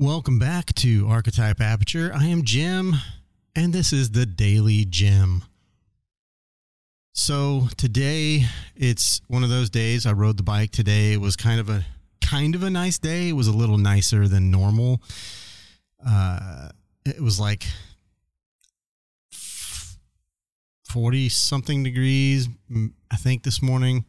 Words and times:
Welcome 0.00 0.38
back 0.38 0.72
to 0.74 1.08
Archetype 1.08 1.60
Aperture. 1.60 2.12
I 2.14 2.26
am 2.26 2.44
Jim, 2.44 2.94
and 3.56 3.72
this 3.72 3.92
is 3.92 4.12
the 4.12 4.26
Daily 4.26 4.84
Jim. 4.84 5.42
So 7.14 7.66
today 7.76 8.44
it's 8.76 9.20
one 9.26 9.42
of 9.42 9.50
those 9.50 9.70
days. 9.70 10.06
I 10.06 10.12
rode 10.12 10.36
the 10.36 10.44
bike 10.44 10.70
today. 10.70 11.14
It 11.14 11.20
was 11.20 11.34
kind 11.34 11.58
of 11.58 11.68
a 11.68 11.84
kind 12.20 12.54
of 12.54 12.62
a 12.62 12.70
nice 12.70 13.00
day. 13.00 13.30
It 13.30 13.32
was 13.32 13.48
a 13.48 13.52
little 13.52 13.76
nicer 13.76 14.28
than 14.28 14.52
normal. 14.52 15.02
Uh, 16.06 16.68
it 17.04 17.20
was 17.20 17.40
like 17.40 17.66
forty 20.84 21.28
something 21.28 21.82
degrees, 21.82 22.48
I 23.10 23.16
think, 23.16 23.42
this 23.42 23.60
morning. 23.60 24.04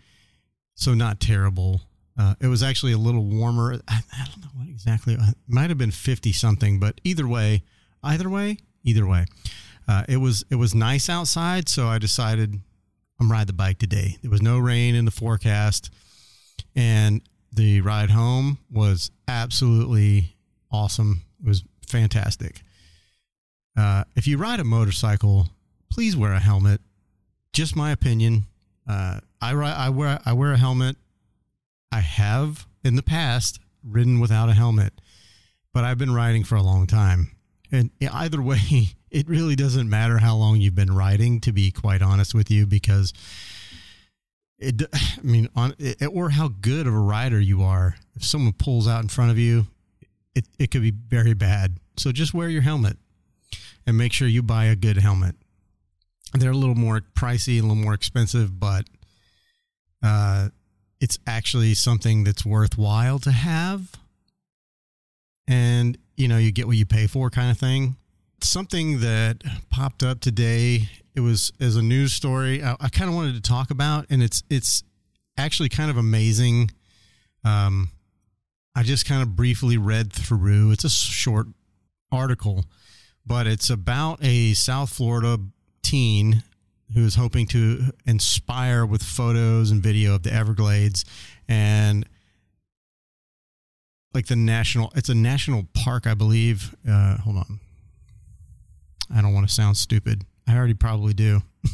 So 0.76 0.94
not 0.94 1.20
terrible. 1.20 1.82
Uh, 2.20 2.36
it 2.41 2.47
was 2.47 2.61
actually 2.61 2.91
a 2.91 2.97
little 2.97 3.23
warmer. 3.23 3.79
I, 3.88 4.01
I 4.11 4.25
don't 4.25 4.41
know 4.41 4.49
what 4.55 4.68
exactly. 4.68 5.13
It 5.13 5.36
might 5.47 5.69
have 5.69 5.77
been 5.77 5.91
fifty 5.91 6.33
something, 6.33 6.77
but 6.77 6.99
either 7.05 7.25
way, 7.25 7.63
either 8.04 8.29
way, 8.29 8.57
either 8.83 9.07
way, 9.07 9.25
uh, 9.87 10.04
it 10.10 10.18
was 10.18 10.43
it 10.50 10.55
was 10.55 10.75
nice 10.75 11.10
outside. 11.10 11.69
So 11.69 11.87
I 11.87 11.97
decided 11.97 12.60
I'm 13.19 13.32
ride 13.32 13.47
the 13.47 13.54
bike 13.54 13.79
today. 13.79 14.18
There 14.21 14.32
was 14.32 14.41
no 14.41 14.60
rain 14.60 14.96
in 14.96 15.05
the 15.05 15.11
forecast, 15.11 15.91
and 16.75 17.21
the 17.54 17.79
ride 17.79 18.10
home 18.10 18.57
was 18.69 19.11
absolutely 19.27 20.36
awesome. 20.71 21.21
It 21.41 21.47
was 21.47 21.63
fantastic. 21.88 22.61
Uh, 23.77 24.04
if 24.18 24.27
you 24.27 24.38
ride 24.38 24.60
a 24.60 24.65
motorcycle, 24.65 25.47
please 25.89 26.18
wear 26.18 26.33
a 26.33 26.39
helmet. 26.39 26.82
Just 27.54 27.77
my 27.77 27.91
opinion. 27.91 28.46
Uh, 28.86 29.21
I, 29.39 29.54
I 29.54 29.89
wear 29.89 30.19
I 30.25 30.33
wear 30.33 30.51
a 30.51 30.57
helmet 30.57 30.97
I 31.92 32.00
have 32.00 32.67
in 32.84 32.95
the 32.95 33.03
past 33.03 33.59
ridden 33.84 34.20
without 34.20 34.50
a 34.50 34.53
helmet, 34.53 34.94
but 35.73 35.84
I've 35.84 35.97
been 35.97 36.14
riding 36.14 36.44
for 36.44 36.56
a 36.56 36.61
long 36.61 36.88
time. 36.88 37.31
And 37.72 37.92
either 38.02 38.42
way, 38.42 38.89
it 39.11 39.28
really 39.28 39.56
doesn't 39.56 39.89
matter 39.89 40.17
how 40.17 40.36
long 40.36 40.58
you've 40.58 40.75
been 40.75 40.95
riding, 40.95 41.41
to 41.41 41.52
be 41.52 41.72
quite 41.72 42.02
honest 42.02 42.33
with 42.33 42.52
you, 42.52 42.66
because 42.66 43.13
it, 44.58 44.81
I 44.94 45.22
mean, 45.23 45.50
on 45.55 45.75
it, 45.80 46.05
or 46.11 46.30
how 46.30 46.50
good 46.50 46.88
of 46.88 46.94
a 46.94 47.00
rider 47.00 47.39
you 47.39 47.63
are. 47.63 47.95
If 48.16 48.23
someone 48.23 48.53
pulls 48.53 48.88
out 48.88 49.02
in 49.02 49.09
front 49.09 49.31
of 49.31 49.38
you, 49.38 49.67
it, 50.35 50.45
it 50.58 50.72
could 50.72 50.81
be 50.81 50.91
very 50.91 51.33
bad. 51.33 51.78
So 51.97 52.11
just 52.11 52.33
wear 52.33 52.50
your 52.50 52.61
helmet 52.61 52.97
and 53.85 53.97
make 53.97 54.13
sure 54.13 54.28
you 54.28 54.44
buy 54.44 54.66
a 54.66 54.75
good 54.75 54.97
helmet. 54.97 55.35
They're 56.33 56.52
a 56.52 56.58
little 56.58 56.75
more 56.75 57.02
pricey, 57.17 57.58
a 57.58 57.61
little 57.61 57.75
more 57.75 57.94
expensive, 57.94 58.59
but 58.59 58.85
uh, 60.03 60.50
it's 61.00 61.17
actually 61.25 61.73
something 61.73 62.23
that's 62.23 62.45
worthwhile 62.45 63.19
to 63.19 63.31
have. 63.31 63.92
And, 65.47 65.97
you 66.16 66.28
know, 66.28 66.38
you 66.38 66.52
get 66.52 66.67
what 66.67 66.78
you 66.78 66.86
pay 66.86 67.08
for 67.08 67.30
kind 67.30 67.50
of 67.50 67.58
thing. 67.58 67.95
Something 68.41 69.00
that 69.00 69.44
popped 69.69 70.03
up 70.03 70.19
today, 70.19 70.89
it 71.16 71.22
was 71.22 71.52
as 71.59 71.75
a 71.75 71.81
news 71.81 72.14
story 72.14 72.64
I, 72.64 72.75
I 72.80 72.89
kind 72.89 73.09
of 73.09 73.16
wanted 73.16 73.36
to 73.36 73.41
talk 73.41 73.72
about, 73.72 74.06
and 74.09 74.23
it's 74.23 74.44
it's 74.50 74.83
actually 75.38 75.69
kind 75.69 75.89
of 75.89 75.97
amazing. 75.97 76.72
Um, 77.44 77.89
I 78.75 78.84
just 78.84 79.06
kind 79.06 79.22
of 79.22 79.36
briefly 79.36 79.78
read 79.78 80.13
through. 80.13 80.72
It's 80.72 80.86
a 80.86 80.89
short 80.89 81.47
article, 82.11 82.66
but 83.25 83.45
it's 83.47 83.69
about 83.69 84.23
a 84.23 84.53
South 84.53 84.89
Florida 84.89 85.38
teen 85.81 86.44
who 86.93 87.05
is 87.05 87.15
hoping 87.15 87.45
to 87.47 87.91
inspire 88.05 88.85
with 88.85 89.03
photos 89.03 89.71
and 89.71 89.81
video 89.81 90.15
of 90.15 90.23
the 90.23 90.33
Everglades 90.33 91.05
and 91.47 92.07
like 94.13 94.27
the 94.27 94.35
national 94.35 94.91
it's 94.95 95.09
a 95.09 95.15
national 95.15 95.67
park 95.73 96.07
i 96.07 96.13
believe. 96.13 96.75
Uh 96.87 97.17
hold 97.17 97.37
on. 97.37 97.59
I 99.13 99.21
don't 99.21 99.33
want 99.33 99.47
to 99.47 99.53
sound 99.53 99.77
stupid. 99.77 100.25
I 100.47 100.55
already 100.55 100.73
probably 100.73 101.13
do. 101.13 101.41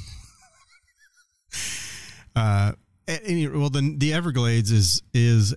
Uh 2.35 2.73
any, 3.07 3.47
well 3.47 3.69
the 3.69 3.95
the 3.97 4.11
everglades 4.11 4.69
is 4.69 5.01
is 5.13 5.55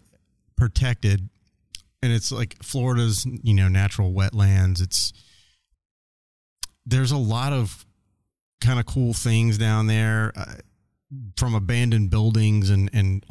protected 0.56 1.28
and 2.00 2.12
it's 2.12 2.30
like 2.30 2.54
florida's 2.62 3.26
you 3.42 3.52
know 3.52 3.66
natural 3.66 4.12
wetlands. 4.12 4.80
It's 4.80 5.12
there's 6.86 7.10
a 7.10 7.16
lot 7.16 7.52
of 7.52 7.84
kind 8.60 8.78
of 8.78 8.86
cool 8.86 9.12
things 9.12 9.58
down 9.58 9.86
there 9.86 10.32
uh, 10.36 10.54
from 11.36 11.54
abandoned 11.54 12.10
buildings 12.10 12.70
and 12.70 12.91
and 12.92 13.24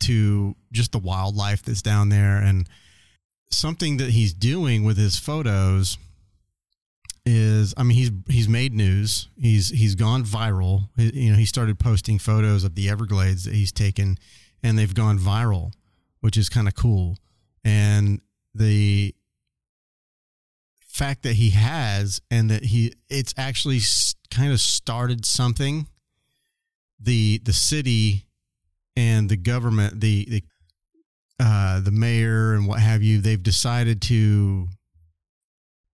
to 0.00 0.56
just 0.72 0.92
the 0.92 0.98
wildlife 0.98 1.62
that's 1.62 1.82
down 1.82 2.08
there 2.08 2.36
and 2.36 2.68
something 3.50 3.98
that 3.98 4.10
he's 4.10 4.32
doing 4.32 4.84
with 4.84 4.96
his 4.96 5.18
photos 5.18 5.98
is 7.26 7.74
I 7.76 7.82
mean 7.82 7.96
he's 7.96 8.10
he's 8.28 8.48
made 8.48 8.72
news. 8.72 9.28
He's 9.38 9.68
he's 9.70 9.94
gone 9.94 10.24
viral. 10.24 10.88
You 10.96 11.32
know, 11.32 11.36
he 11.36 11.44
started 11.44 11.78
posting 11.78 12.18
photos 12.18 12.64
of 12.64 12.74
the 12.74 12.88
Everglades 12.88 13.44
that 13.44 13.54
he's 13.54 13.72
taken 13.72 14.16
and 14.62 14.78
they've 14.78 14.94
gone 14.94 15.18
viral, 15.18 15.72
which 16.20 16.36
is 16.36 16.48
kind 16.48 16.66
of 16.66 16.74
cool. 16.74 17.16
And 17.64 18.20
the 18.54 19.14
fact 20.90 21.22
that 21.22 21.34
he 21.34 21.50
has 21.50 22.20
and 22.30 22.50
that 22.50 22.64
he 22.64 22.92
it's 23.08 23.32
actually 23.36 23.80
kind 24.30 24.52
of 24.52 24.60
started 24.60 25.24
something. 25.24 25.86
The 26.98 27.40
the 27.44 27.52
city 27.52 28.26
and 28.96 29.28
the 29.28 29.36
government 29.36 30.00
the 30.00 30.26
the 30.28 30.42
uh 31.38 31.80
the 31.80 31.92
mayor 31.92 32.54
and 32.54 32.66
what 32.66 32.80
have 32.80 33.02
you 33.02 33.20
they've 33.20 33.42
decided 33.42 34.02
to 34.02 34.68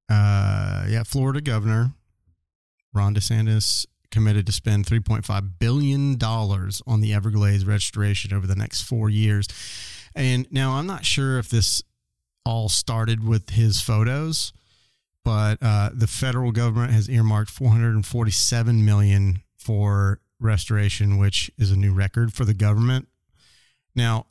uh 0.09 0.87
yeah 0.89 1.03
Florida 1.05 1.41
governor 1.41 1.93
Ron 2.93 3.15
DeSantis 3.15 3.87
committed 4.11 4.47
to 4.47 4.53
spend 4.53 4.87
3.5 4.87 5.51
billion 5.59 6.17
dollars 6.17 6.81
on 6.87 7.01
the 7.01 7.13
Everglades 7.13 7.67
restoration 7.67 8.33
over 8.33 8.47
the 8.47 8.57
next 8.57 8.83
4 8.83 9.11
years. 9.11 9.47
And 10.15 10.51
now 10.51 10.73
I'm 10.73 10.87
not 10.87 11.05
sure 11.05 11.39
if 11.39 11.51
this 11.51 11.83
all 12.47 12.71
started 12.71 13.23
with 13.27 13.51
his 13.51 13.83
photos 13.83 14.53
but 15.26 15.59
uh, 15.60 15.91
the 15.92 16.06
federal 16.06 16.53
government 16.53 16.92
has 16.92 17.10
earmarked 17.10 17.50
447 17.50 18.84
million 18.84 19.42
for 19.59 20.20
restoration, 20.38 21.19
which 21.19 21.50
is 21.59 21.72
a 21.72 21.76
new 21.76 21.92
record 21.92 22.32
for 22.32 22.44
the 22.44 22.54
government. 22.54 23.09
Now, 23.97 24.26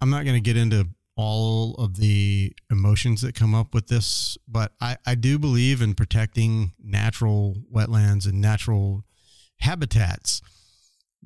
I'm 0.00 0.08
not 0.08 0.24
going 0.24 0.36
to 0.36 0.40
get 0.40 0.56
into 0.56 0.88
all 1.14 1.74
of 1.74 1.98
the 1.98 2.54
emotions 2.70 3.20
that 3.20 3.34
come 3.34 3.54
up 3.54 3.74
with 3.74 3.88
this, 3.88 4.38
but 4.48 4.72
I, 4.80 4.96
I 5.04 5.14
do 5.14 5.38
believe 5.38 5.82
in 5.82 5.92
protecting 5.92 6.72
natural 6.82 7.56
wetlands 7.70 8.24
and 8.24 8.40
natural 8.40 9.04
habitats. 9.58 10.40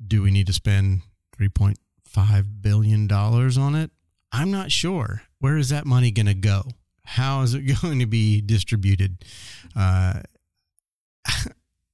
Do 0.05 0.21
we 0.23 0.29
need 0.29 0.47
to 0.47 0.53
spend 0.53 1.03
3.5 1.39 2.45
billion 2.59 3.07
dollars 3.07 3.57
on 3.57 3.75
it? 3.75 3.91
I'm 4.33 4.51
not 4.51 4.73
sure. 4.73 5.21
Where 5.39 5.55
is 5.55 5.69
that 5.69 5.85
money 5.85 6.11
going 6.11 6.25
to 6.25 6.33
go? 6.33 6.63
How 7.07 7.41
is 7.41 7.53
it 7.53 7.61
going 7.81 7.99
to 7.99 8.05
be 8.05 8.41
distributed? 8.41 9.23
Uh, 9.75 10.21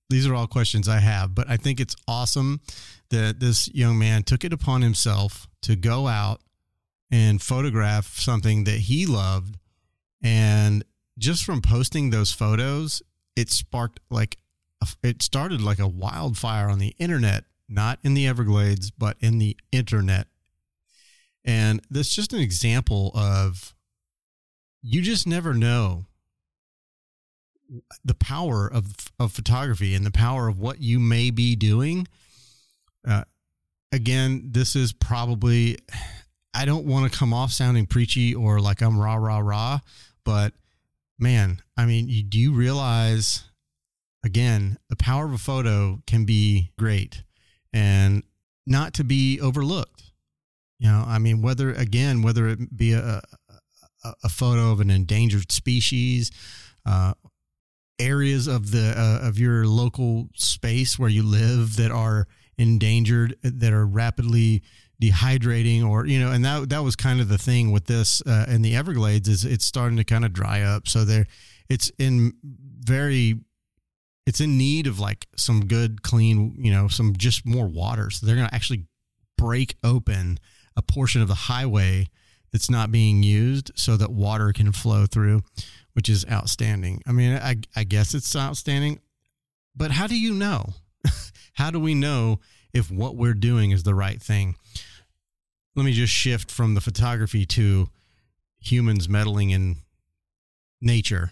these 0.09 0.27
are 0.27 0.33
all 0.33 0.47
questions 0.47 0.89
I 0.89 0.99
have, 0.99 1.35
but 1.35 1.47
I 1.47 1.57
think 1.57 1.79
it's 1.79 1.95
awesome 2.07 2.61
that 3.09 3.39
this 3.39 3.71
young 3.73 3.99
man 3.99 4.23
took 4.23 4.43
it 4.43 4.51
upon 4.51 4.81
himself 4.81 5.47
to 5.61 5.75
go 5.75 6.07
out 6.07 6.41
and 7.11 7.39
photograph 7.39 8.17
something 8.17 8.63
that 8.63 8.79
he 8.79 9.05
loved. 9.05 9.57
And 10.23 10.83
just 11.19 11.43
from 11.43 11.61
posting 11.61 12.09
those 12.09 12.31
photos, 12.31 13.03
it 13.35 13.51
sparked 13.51 13.99
like 14.09 14.39
it 15.03 15.21
started 15.21 15.61
like 15.61 15.79
a 15.79 15.87
wildfire 15.87 16.69
on 16.69 16.79
the 16.79 16.95
internet, 16.97 17.43
not 17.69 17.99
in 18.03 18.15
the 18.15 18.27
Everglades, 18.27 18.89
but 18.89 19.15
in 19.19 19.37
the 19.37 19.55
internet. 19.71 20.27
And 21.45 21.81
that's 21.89 22.13
just 22.13 22.33
an 22.33 22.39
example 22.39 23.11
of 23.13 23.75
you 24.83 25.01
just 25.01 25.25
never 25.25 25.53
know 25.53 26.05
the 28.03 28.13
power 28.13 28.67
of 28.71 28.93
of 29.19 29.31
photography 29.31 29.95
and 29.95 30.05
the 30.05 30.11
power 30.11 30.47
of 30.47 30.59
what 30.59 30.81
you 30.81 30.99
may 30.99 31.31
be 31.31 31.55
doing. 31.55 32.07
Uh, 33.07 33.23
again, 33.91 34.49
this 34.51 34.75
is 34.75 34.93
probably 34.93 35.77
I 36.53 36.65
don't 36.65 36.85
want 36.85 37.11
to 37.11 37.17
come 37.17 37.33
off 37.33 37.51
sounding 37.51 37.85
preachy 37.85 38.35
or 38.35 38.59
like 38.59 38.81
I'm 38.81 38.99
rah 38.99 39.15
rah 39.15 39.39
rah, 39.39 39.79
but 40.23 40.53
man, 41.17 41.61
I 41.77 41.85
mean, 41.85 42.09
you, 42.09 42.23
do 42.23 42.37
you 42.37 42.53
realize 42.53 43.45
again 44.23 44.77
the 44.89 44.95
power 44.95 45.25
of 45.25 45.33
a 45.33 45.37
photo 45.37 46.01
can 46.05 46.25
be 46.25 46.71
great 46.77 47.23
and 47.71 48.23
not 48.65 48.93
to 48.95 49.03
be 49.03 49.41
overlooked. 49.41 50.11
You 50.79 50.89
know, 50.89 51.03
I 51.07 51.17
mean, 51.17 51.41
whether 51.41 51.71
again, 51.71 52.21
whether 52.21 52.47
it 52.47 52.75
be 52.75 52.93
a, 52.93 53.21
a, 54.03 54.29
photo 54.29 54.71
of 54.71 54.79
an 54.79 54.89
endangered 54.89 55.51
species, 55.51 56.31
uh, 56.85 57.13
areas 57.99 58.47
of 58.47 58.71
the 58.71 58.93
uh, 58.97 59.27
of 59.27 59.37
your 59.37 59.65
local 59.65 60.29
space 60.35 60.97
where 60.97 61.09
you 61.09 61.23
live 61.23 61.75
that 61.77 61.91
are 61.91 62.27
endangered, 62.57 63.35
that 63.43 63.73
are 63.73 63.85
rapidly 63.85 64.63
dehydrating 65.01 65.85
or 65.85 66.05
you 66.05 66.19
know 66.19 66.31
and 66.31 66.45
that 66.45 66.69
that 66.69 66.83
was 66.83 66.95
kind 66.95 67.19
of 67.19 67.27
the 67.27 67.37
thing 67.37 67.71
with 67.71 67.85
this 67.85 68.21
uh, 68.25 68.45
in 68.47 68.61
the 68.61 68.75
everglades 68.75 69.27
is 69.27 69.43
it's 69.43 69.65
starting 69.65 69.97
to 69.97 70.03
kind 70.03 70.25
of 70.25 70.33
dry 70.33 70.61
up. 70.61 70.87
So 70.87 71.03
there 71.05 71.25
it's 71.69 71.91
in 71.97 72.33
very 72.43 73.39
it's 74.25 74.39
in 74.39 74.57
need 74.57 74.87
of 74.87 74.99
like 74.99 75.27
some 75.35 75.65
good 75.65 76.03
clean 76.03 76.55
you 76.57 76.71
know 76.71 76.87
some 76.87 77.15
just 77.17 77.45
more 77.45 77.67
water. 77.67 78.09
So 78.09 78.25
they're 78.25 78.35
going 78.35 78.47
to 78.47 78.55
actually 78.55 78.85
break 79.37 79.75
open 79.83 80.39
a 80.75 80.81
portion 80.81 81.21
of 81.21 81.27
the 81.27 81.35
highway 81.35 82.07
that's 82.53 82.69
not 82.69 82.91
being 82.91 83.21
used 83.23 83.71
so 83.75 83.97
that 83.97 84.11
water 84.11 84.53
can 84.53 84.71
flow 84.71 85.05
through 85.05 85.43
which 85.91 86.07
is 86.07 86.25
outstanding 86.31 87.01
i 87.05 87.11
mean 87.11 87.33
i, 87.35 87.57
I 87.75 87.83
guess 87.83 88.13
it's 88.13 88.33
outstanding 88.33 89.01
but 89.75 89.91
how 89.91 90.07
do 90.07 90.17
you 90.17 90.33
know 90.33 90.69
how 91.53 91.71
do 91.71 91.79
we 91.79 91.93
know 91.93 92.39
if 92.73 92.89
what 92.89 93.17
we're 93.17 93.33
doing 93.33 93.71
is 93.71 93.83
the 93.83 93.93
right 93.93 94.21
thing 94.21 94.55
let 95.75 95.85
me 95.85 95.91
just 95.91 96.13
shift 96.13 96.51
from 96.51 96.75
the 96.75 96.81
photography 96.81 97.45
to 97.47 97.89
humans 98.63 99.09
meddling 99.09 99.49
in 99.49 99.77
nature. 100.81 101.31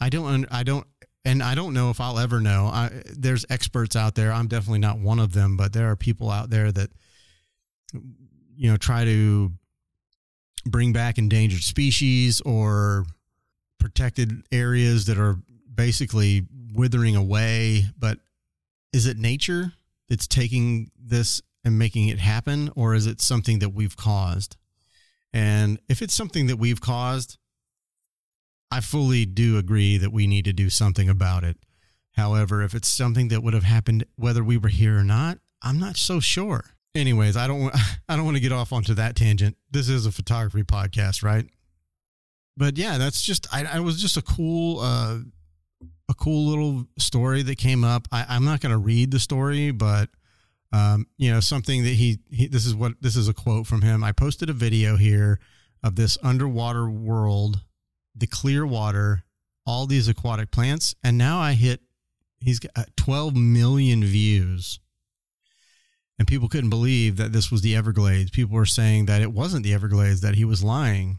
I 0.00 0.08
don't, 0.08 0.46
I 0.50 0.62
don't, 0.62 0.86
and 1.24 1.42
I 1.42 1.54
don't 1.54 1.74
know 1.74 1.90
if 1.90 2.00
I'll 2.00 2.18
ever 2.18 2.40
know. 2.40 2.66
I, 2.66 2.90
there's 3.16 3.46
experts 3.48 3.96
out 3.96 4.14
there. 4.14 4.32
I'm 4.32 4.48
definitely 4.48 4.80
not 4.80 4.98
one 4.98 5.18
of 5.18 5.32
them, 5.32 5.56
but 5.56 5.72
there 5.72 5.90
are 5.90 5.96
people 5.96 6.30
out 6.30 6.50
there 6.50 6.70
that, 6.70 6.90
you 7.92 8.70
know, 8.70 8.76
try 8.76 9.04
to 9.04 9.52
bring 10.66 10.92
back 10.92 11.18
endangered 11.18 11.62
species 11.62 12.40
or 12.42 13.06
protected 13.78 14.42
areas 14.52 15.06
that 15.06 15.18
are 15.18 15.36
basically 15.74 16.46
withering 16.74 17.16
away. 17.16 17.86
But 17.98 18.18
is 18.92 19.06
it 19.06 19.16
nature 19.16 19.72
that's 20.08 20.26
taking 20.26 20.90
this 20.98 21.40
and 21.64 21.78
making 21.78 22.08
it 22.08 22.18
happen, 22.18 22.70
or 22.76 22.94
is 22.94 23.06
it 23.06 23.20
something 23.20 23.58
that 23.58 23.70
we've 23.70 23.96
caused? 23.96 24.56
And 25.32 25.80
if 25.88 26.00
it's 26.00 26.14
something 26.14 26.46
that 26.46 26.58
we've 26.58 26.80
caused, 26.80 27.38
I 28.70 28.80
fully 28.80 29.26
do 29.26 29.58
agree 29.58 29.98
that 29.98 30.12
we 30.12 30.26
need 30.26 30.44
to 30.44 30.52
do 30.52 30.70
something 30.70 31.08
about 31.08 31.44
it. 31.44 31.56
However, 32.12 32.62
if 32.62 32.74
it's 32.74 32.88
something 32.88 33.28
that 33.28 33.42
would 33.42 33.54
have 33.54 33.64
happened 33.64 34.04
whether 34.16 34.42
we 34.42 34.56
were 34.56 34.68
here 34.68 34.98
or 34.98 35.04
not, 35.04 35.38
I'm 35.62 35.78
not 35.78 35.96
so 35.96 36.20
sure. 36.20 36.75
Anyways, 36.96 37.36
I 37.36 37.46
don't 37.46 37.74
I 38.08 38.16
don't 38.16 38.24
want 38.24 38.36
to 38.36 38.42
get 38.42 38.52
off 38.52 38.72
onto 38.72 38.94
that 38.94 39.16
tangent. 39.16 39.56
This 39.70 39.88
is 39.88 40.06
a 40.06 40.12
photography 40.12 40.64
podcast, 40.64 41.22
right? 41.22 41.46
But 42.56 42.78
yeah, 42.78 42.98
that's 42.98 43.22
just 43.22 43.46
I, 43.52 43.64
I 43.64 43.80
was 43.80 44.00
just 44.00 44.16
a 44.16 44.22
cool 44.22 44.80
uh 44.80 45.18
a 46.08 46.14
cool 46.14 46.48
little 46.48 46.86
story 46.98 47.42
that 47.42 47.58
came 47.58 47.84
up. 47.84 48.08
I, 48.10 48.26
I'm 48.28 48.44
not 48.44 48.60
gonna 48.60 48.78
read 48.78 49.10
the 49.10 49.18
story, 49.20 49.70
but 49.70 50.08
um, 50.72 51.06
you 51.16 51.32
know, 51.32 51.40
something 51.40 51.84
that 51.84 51.94
he, 51.94 52.18
he, 52.30 52.48
this 52.48 52.66
is 52.66 52.74
what, 52.74 52.92
this 53.00 53.16
is 53.16 53.28
a 53.28 53.34
quote 53.34 53.66
from 53.66 53.82
him. 53.82 54.02
I 54.02 54.12
posted 54.12 54.50
a 54.50 54.54
video 54.54 54.96
here 54.96 55.38
of 55.82 55.96
this 55.96 56.18
underwater 56.22 56.88
world, 56.88 57.60
the 58.14 58.26
clear 58.26 58.66
water, 58.66 59.24
all 59.64 59.86
these 59.86 60.08
aquatic 60.08 60.50
plants. 60.50 60.94
And 61.02 61.16
now 61.16 61.38
I 61.38 61.52
hit, 61.52 61.80
he's 62.40 62.58
got 62.58 62.72
uh, 62.76 62.84
12 62.96 63.36
million 63.36 64.04
views. 64.04 64.80
And 66.18 66.26
people 66.26 66.48
couldn't 66.48 66.70
believe 66.70 67.16
that 67.16 67.32
this 67.32 67.50
was 67.50 67.60
the 67.60 67.76
Everglades. 67.76 68.30
People 68.30 68.54
were 68.54 68.66
saying 68.66 69.06
that 69.06 69.20
it 69.20 69.32
wasn't 69.32 69.64
the 69.64 69.74
Everglades, 69.74 70.22
that 70.22 70.34
he 70.34 70.44
was 70.44 70.64
lying. 70.64 71.18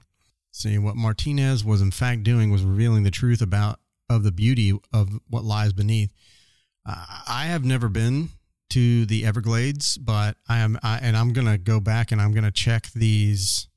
See, 0.51 0.77
what 0.77 0.95
Martinez 0.95 1.63
was 1.63 1.81
in 1.81 1.91
fact 1.91 2.23
doing 2.23 2.49
was 2.49 2.63
revealing 2.63 3.03
the 3.03 3.11
truth 3.11 3.41
about 3.41 3.79
of 4.09 4.23
the 4.23 4.31
beauty 4.31 4.73
of 4.91 5.19
what 5.29 5.44
lies 5.44 5.73
beneath. 5.73 6.11
Uh, 6.85 7.05
I 7.27 7.45
have 7.45 7.63
never 7.63 7.89
been 7.89 8.29
to 8.69 9.05
the 9.05 9.25
Everglades, 9.25 9.97
but 9.97 10.38
I 10.49 10.59
am, 10.59 10.79
I, 10.81 10.97
and 10.97 11.15
I'm 11.15 11.31
gonna 11.33 11.57
go 11.57 11.79
back 11.79 12.11
and 12.11 12.19
I'm 12.19 12.33
gonna 12.33 12.51
check 12.51 12.88
these. 12.95 13.67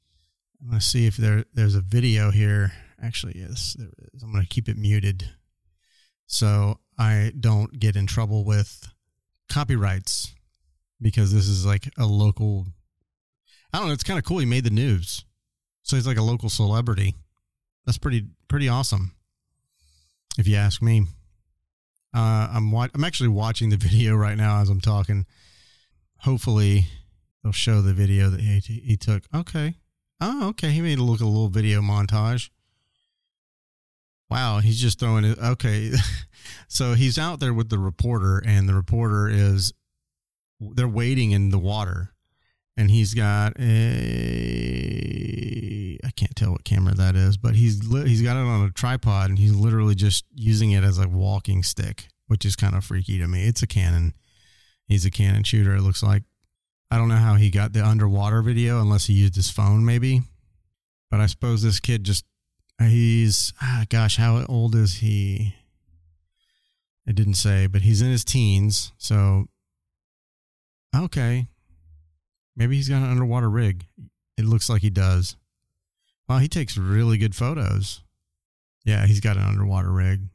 I'm 0.63 0.69
gonna 0.69 0.81
see 0.81 1.07
if 1.07 1.17
there 1.17 1.45
there's 1.53 1.75
a 1.75 1.81
video 1.81 2.31
here. 2.31 2.73
Actually, 3.03 3.35
yes, 3.37 3.77
there 3.79 3.91
is. 4.15 4.23
I'm 4.23 4.33
gonna 4.33 4.47
keep 4.47 4.69
it 4.69 4.79
muted 4.79 5.29
so 6.31 6.79
I 6.97 7.33
don't 7.39 7.79
get 7.79 7.97
in 7.97 8.07
trouble 8.07 8.45
with 8.45 8.89
copyrights 9.49 10.33
because 11.01 11.33
this 11.33 11.49
is 11.49 11.65
like 11.67 11.91
a 11.99 12.07
local. 12.07 12.67
I 13.73 13.79
don't 13.79 13.89
know. 13.89 13.93
It's 13.93 14.05
kind 14.05 14.19
of 14.19 14.25
cool. 14.25 14.39
He 14.39 14.47
made 14.47 14.65
the 14.65 14.71
news, 14.71 15.25
so 15.83 15.97
he's 15.97 16.07
like 16.07 16.19
a 16.19 16.23
local 16.23 16.49
celebrity. 16.49 17.15
That's 17.87 17.99
pretty 17.99 18.27
pretty 18.49 18.69
awesome, 18.69 19.13
if 20.39 20.47
you 20.47 20.57
ask 20.57 20.83
me. 20.83 21.07
Uh, 22.15 22.49
I'm 22.53 22.73
wa- 22.73 22.89
I'm 22.95 23.05
actually 23.05 23.29
watching 23.29 23.71
the 23.71 23.77
video 23.89 24.15
right 24.15 24.37
now 24.37 24.61
as 24.61 24.69
I'm 24.69 24.81
talking. 24.81 25.27
Hopefully, 26.19 26.87
they'll 27.43 27.53
show 27.53 27.81
the 27.81 27.95
video 27.95 28.31
that 28.31 28.41
he 28.41 28.59
he 28.59 28.97
took. 28.97 29.25
Okay. 29.35 29.75
Oh, 30.21 30.49
okay. 30.49 30.71
He 30.71 30.83
made 30.83 30.99
a 30.99 31.03
look 31.03 31.21
a 31.21 31.25
little 31.25 31.49
video 31.49 31.81
montage. 31.81 32.51
Wow, 34.29 34.61
he's 34.61 34.81
just 34.81 35.01
throwing 35.01 35.25
it. 35.25 35.39
Okay, 35.39 35.91
so 36.69 36.95
he's 36.95 37.19
out 37.19 37.41
there 37.41 37.53
with 37.53 37.69
the 37.69 37.79
reporter, 37.79 38.41
and 38.47 38.69
the 38.69 38.75
reporter 38.75 39.29
is 39.29 39.73
they're 40.61 40.89
waiting 40.89 41.31
in 41.33 41.51
the 41.51 41.59
water, 41.59 42.13
and 42.77 42.91
he's 42.91 43.15
got 43.15 43.59
a 43.59 45.01
I 46.05 46.11
can't 46.13 46.35
tell 46.35 46.53
what 46.53 46.65
camera 46.65 46.95
that 46.95 47.17
is, 47.17 47.37
but 47.37 47.55
he's 47.55 47.81
he's 47.91 48.23
got 48.23 48.37
it 48.37 48.47
on 48.47 48.67
a 48.67 48.71
tripod 48.71 49.31
and 49.31 49.39
he's 49.39 49.55
literally 49.55 49.95
just 49.95 50.25
using 50.35 50.73
it 50.73 50.85
as 50.85 50.99
a 50.99 51.09
walking 51.09 51.63
stick, 51.63 52.09
which 52.27 52.45
is 52.45 52.57
kind 52.57 52.75
of 52.75 52.85
freaky 52.85 53.19
to 53.19 53.29
me. 53.29 53.47
It's 53.47 53.63
a 53.63 53.67
Canon. 53.67 54.15
He's 54.87 55.05
a 55.05 55.11
Canon 55.11 55.45
shooter. 55.45 55.75
It 55.77 55.83
looks 55.83 56.03
like. 56.03 56.25
I 56.91 56.99
don't 56.99 57.09
know 57.09 57.17
how 57.17 57.37
he 57.37 57.51
got 57.51 57.73
the 57.73 57.87
underwater 57.87 58.43
video 58.43 58.81
unless 58.81 59.07
he 59.07 59.13
used 59.13 59.37
his 59.37 59.49
phone, 59.49 59.85
maybe. 59.85 60.23
But 61.09 61.21
I 61.21 61.27
suppose 61.27 61.63
this 61.63 61.79
kid 61.79 62.03
just 62.03 62.25
he's 62.81 63.53
ah, 63.63 63.85
gosh, 63.89 64.17
how 64.17 64.45
old 64.49 64.75
is 64.75 64.97
he? 64.97 65.55
It 67.07 67.15
didn't 67.15 67.35
say, 67.35 67.67
but 67.67 67.83
he's 67.83 68.03
in 68.03 68.11
his 68.11 68.25
teens, 68.25 68.93
so 68.99 69.47
okay, 70.95 71.49
Maybe 72.61 72.77
he's 72.77 72.91
got 72.91 73.03
an 73.03 73.11
underwater 73.11 73.49
rig. 73.49 73.87
It 74.37 74.45
looks 74.45 74.69
like 74.69 74.83
he 74.83 74.91
does. 74.91 75.37
Wow, 76.29 76.39
he 76.39 76.49
takes 76.49 76.77
really 76.77 77.17
good 77.17 77.35
photos. 77.35 78.03
Yeah, 78.85 79.07
he's 79.07 79.21
got 79.21 79.39
an 79.39 79.45
underwater 79.45 79.91
rig. 79.91 80.29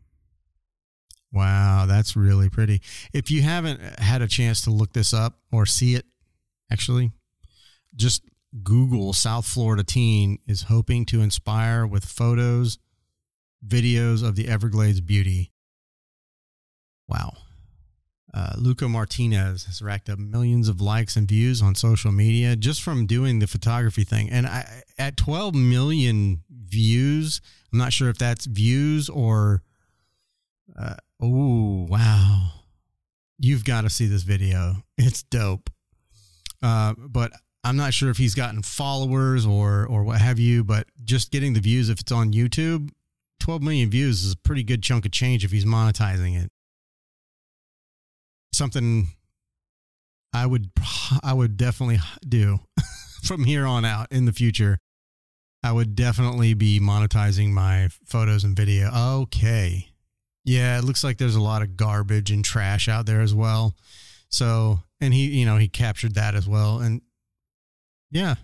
Wow, 1.32 1.86
that's 1.88 2.16
really 2.16 2.50
pretty. 2.50 2.82
If 3.14 3.30
you 3.30 3.44
haven't 3.44 4.00
had 4.00 4.24
a 4.24 4.28
chance 4.28 4.62
to 4.62 4.72
look 4.72 4.94
this 4.94 5.14
up 5.14 5.40
or 5.52 5.68
see 5.68 5.94
it, 5.94 6.06
actually, 6.72 7.12
just 7.96 8.24
Google 8.64 9.14
South 9.14 9.46
Florida 9.46 9.84
teen 9.84 10.40
is 10.48 10.64
hoping 10.64 11.06
to 11.06 11.22
inspire 11.22 11.86
with 11.86 12.06
photos, 12.06 12.80
videos 13.66 14.28
of 14.28 14.36
the 14.36 14.48
Everglades 14.48 15.02
beauty. 15.02 15.52
Wow. 17.08 17.34
Uh, 18.36 18.52
Luca 18.58 18.90
Martinez 18.90 19.64
has 19.64 19.82
racked 19.82 20.10
up 20.10 20.20
millions 20.20 20.68
of 20.68 20.82
likes 20.82 21.16
and 21.16 21.26
views 21.26 21.62
on 21.62 21.74
social 21.74 22.12
media 22.12 22.58
just 22.58 22.84
from 22.84 23.06
doing 23.06 23.40
the 23.40 23.48
photography 23.48 24.04
thing. 24.04 24.30
And 24.30 24.46
I, 24.46 24.84
at 24.98 25.16
12 25.16 25.56
million 25.56 26.44
views, 26.50 27.40
I'm 27.72 27.80
not 27.80 27.94
sure 27.94 28.10
if 28.10 28.18
that's 28.18 28.46
views 28.46 29.10
or. 29.10 29.64
Uh, 30.78 30.96
oh, 31.22 31.88
wow. 31.90 32.50
You've 33.40 33.64
got 33.64 33.82
to 33.82 33.90
see 33.90 34.06
this 34.06 34.24
video. 34.24 34.84
It's 34.98 35.24
dope. 35.24 35.70
Uh, 36.62 36.94
but 36.98 37.32
I'm 37.64 37.78
not 37.78 37.94
sure 37.94 38.10
if 38.10 38.18
he's 38.18 38.36
gotten 38.36 38.64
followers 38.64 39.46
or 39.46 39.86
or 39.86 40.04
what 40.04 40.20
have 40.20 40.40
you, 40.40 40.64
but 40.64 40.88
just 41.04 41.32
getting 41.32 41.54
the 41.54 41.60
views 41.60 41.90
if 41.90 42.00
it's 42.00 42.12
on 42.12 42.34
YouTube, 42.34 42.90
12 43.40 43.62
million 43.62 43.90
views 43.90 44.24
is 44.24 44.34
a 44.34 44.38
pretty 44.38 44.64
good 44.64 44.82
chunk 44.82 45.06
of 45.06 45.12
change 45.12 45.46
if 45.46 45.52
he's 45.52 45.66
monetizing 45.66 46.42
it 46.42 46.52
something 48.56 49.10
I 50.34 50.46
would 50.46 50.72
I 51.24 51.34
would 51.34 51.58
definitely 51.58 52.00
do 52.28 52.60
from 53.24 53.44
here 53.44 53.66
on 53.66 53.86
out 53.86 54.12
in 54.12 54.26
the 54.26 54.34
future. 54.34 54.80
I 55.64 55.72
would 55.72 55.96
definitely 55.96 56.54
be 56.54 56.80
monetizing 56.80 57.52
my 57.52 57.90
photos 58.06 58.44
and 58.44 58.56
video. 58.56 58.92
Okay. 59.24 59.90
Yeah, 60.44 60.78
it 60.78 60.84
looks 60.84 61.04
like 61.04 61.18
there's 61.18 61.36
a 61.36 61.42
lot 61.42 61.64
of 61.64 61.76
garbage 61.76 62.30
and 62.30 62.46
trash 62.46 62.88
out 62.88 63.08
there 63.08 63.22
as 63.22 63.34
well. 63.34 63.74
So, 64.30 64.82
and 65.02 65.12
he, 65.12 65.26
you 65.40 65.46
know, 65.46 65.58
he 65.58 65.68
captured 65.68 66.14
that 66.16 66.36
as 66.36 66.48
well. 66.48 66.80
And 66.80 67.02
yeah, 68.12 68.36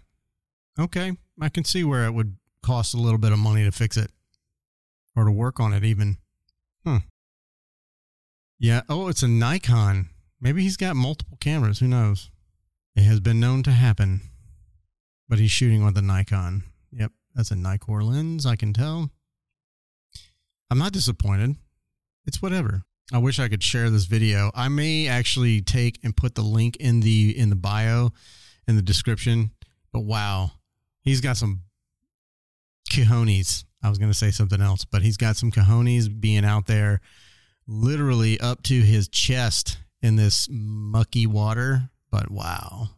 okay. 0.80 1.16
I 1.40 1.50
can 1.50 1.64
see 1.64 1.84
where 1.84 2.06
it 2.06 2.12
would 2.12 2.38
cost 2.64 2.96
a 2.96 2.98
little 2.98 3.20
bit 3.20 3.34
of 3.34 3.40
money 3.40 3.64
to 3.66 3.72
fix 3.72 3.98
it 3.98 4.10
or 5.16 5.26
to 5.26 5.32
work 5.32 5.60
on 5.60 5.74
it, 5.74 5.84
even. 5.84 6.18
Hmm. 6.84 6.98
Yeah. 8.62 8.82
Oh, 8.88 9.08
it's 9.08 9.24
a 9.24 9.28
Nikon. 9.28 10.10
Maybe 10.40 10.62
he's 10.62 10.78
got 10.78 10.96
multiple 10.96 11.36
cameras. 11.42 11.80
Who 11.80 11.88
knows? 11.88 12.30
It 12.96 13.02
has 13.02 13.20
been 13.20 13.40
known 13.40 13.64
to 13.64 13.72
happen. 13.72 14.22
But 15.28 15.40
he's 15.40 15.50
shooting 15.50 15.84
with 15.84 15.98
a 15.98 16.02
Nikon. 16.04 16.64
Yep. 16.92 17.12
That's 17.34 17.50
a 17.50 17.56
Nikkor 17.56 18.04
lens, 18.04 18.46
I 18.46 18.56
can 18.56 18.72
tell. 18.72 19.10
I'm 20.70 20.78
not 20.78 20.94
disappointed. 20.94 21.56
It's 22.28 22.40
whatever. 22.40 22.84
I 23.12 23.18
wish 23.18 23.40
I 23.40 23.50
could 23.50 23.64
share 23.64 23.90
this 23.90 24.06
video. 24.06 24.52
I 24.54 24.68
may 24.68 25.08
actually 25.08 25.62
take 25.62 26.00
and 26.04 26.16
put 26.16 26.36
the 26.36 26.44
link 26.44 26.78
in 26.78 27.00
the 27.00 27.36
in 27.36 27.50
the 27.50 27.56
bio 27.56 28.12
in 28.68 28.76
the 28.76 28.82
description. 28.84 29.52
But 29.92 30.02
wow, 30.02 30.52
he's 31.02 31.20
got 31.20 31.36
some 31.36 31.62
cojones. 32.92 33.66
I 33.82 33.90
was 33.90 33.98
going 33.98 34.12
to 34.12 34.18
say 34.18 34.30
something 34.30 34.62
else, 34.62 34.86
but 34.86 35.02
he's 35.02 35.18
got 35.18 35.36
some 35.36 35.52
cojones 35.52 36.08
being 36.22 36.46
out 36.46 36.68
there 36.68 37.02
literally 37.68 38.40
up 38.40 38.64
to 38.64 38.82
his 38.82 39.08
chest 39.08 39.78
in 40.02 40.16
this 40.16 40.48
mucky 40.52 41.28
water. 41.28 41.90
But 42.12 42.30
wow, 42.30 42.90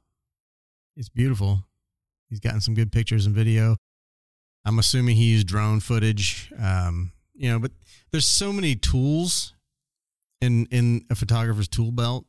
it's 0.95 1.09
beautiful. 1.09 1.65
He's 2.29 2.39
gotten 2.39 2.61
some 2.61 2.73
good 2.73 2.91
pictures 2.91 3.25
and 3.25 3.35
video. 3.35 3.77
I'm 4.65 4.79
assuming 4.79 5.15
he 5.15 5.25
used 5.25 5.47
drone 5.47 5.79
footage. 5.79 6.51
Um, 6.59 7.11
you 7.35 7.51
know, 7.51 7.59
but 7.59 7.71
there's 8.11 8.25
so 8.25 8.53
many 8.53 8.75
tools 8.75 9.53
in 10.41 10.65
in 10.67 11.05
a 11.09 11.15
photographer's 11.15 11.67
tool 11.67 11.91
belt. 11.91 12.25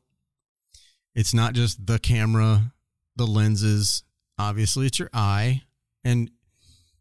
It's 1.14 1.32
not 1.32 1.54
just 1.54 1.86
the 1.86 1.98
camera, 1.98 2.72
the 3.16 3.26
lenses. 3.26 4.02
Obviously, 4.38 4.86
it's 4.86 4.98
your 4.98 5.10
eye. 5.12 5.62
And 6.02 6.30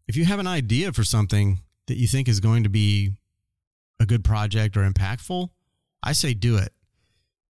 if 0.08 0.16
you 0.16 0.26
have 0.26 0.40
an 0.40 0.48
idea 0.48 0.94
for 0.94 1.04
something 1.04 1.60
that 1.88 1.98
you 1.98 2.08
think 2.08 2.28
is 2.28 2.40
going 2.40 2.64
to 2.64 2.70
be 2.70 3.14
a 4.00 4.06
good 4.06 4.24
project 4.24 4.78
or 4.78 4.90
impactful, 4.90 5.50
I 6.02 6.14
say 6.14 6.34
do 6.34 6.58
it. 6.58 6.74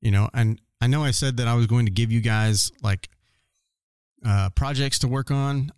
You 0.01 0.11
know, 0.11 0.29
and 0.35 0.61
I 0.81 0.89
know 0.89 1.05
I 1.05 1.13
said 1.13 1.37
that 1.37 1.47
I 1.47 1.55
was 1.55 1.67
going 1.67 1.87
to 1.87 1.93
give 1.93 2.11
you 2.11 2.21
guys 2.21 2.73
like 2.83 3.09
uh, 4.25 4.51
projects 4.51 4.99
to 5.01 5.09
work 5.09 5.31
on, 5.31 5.71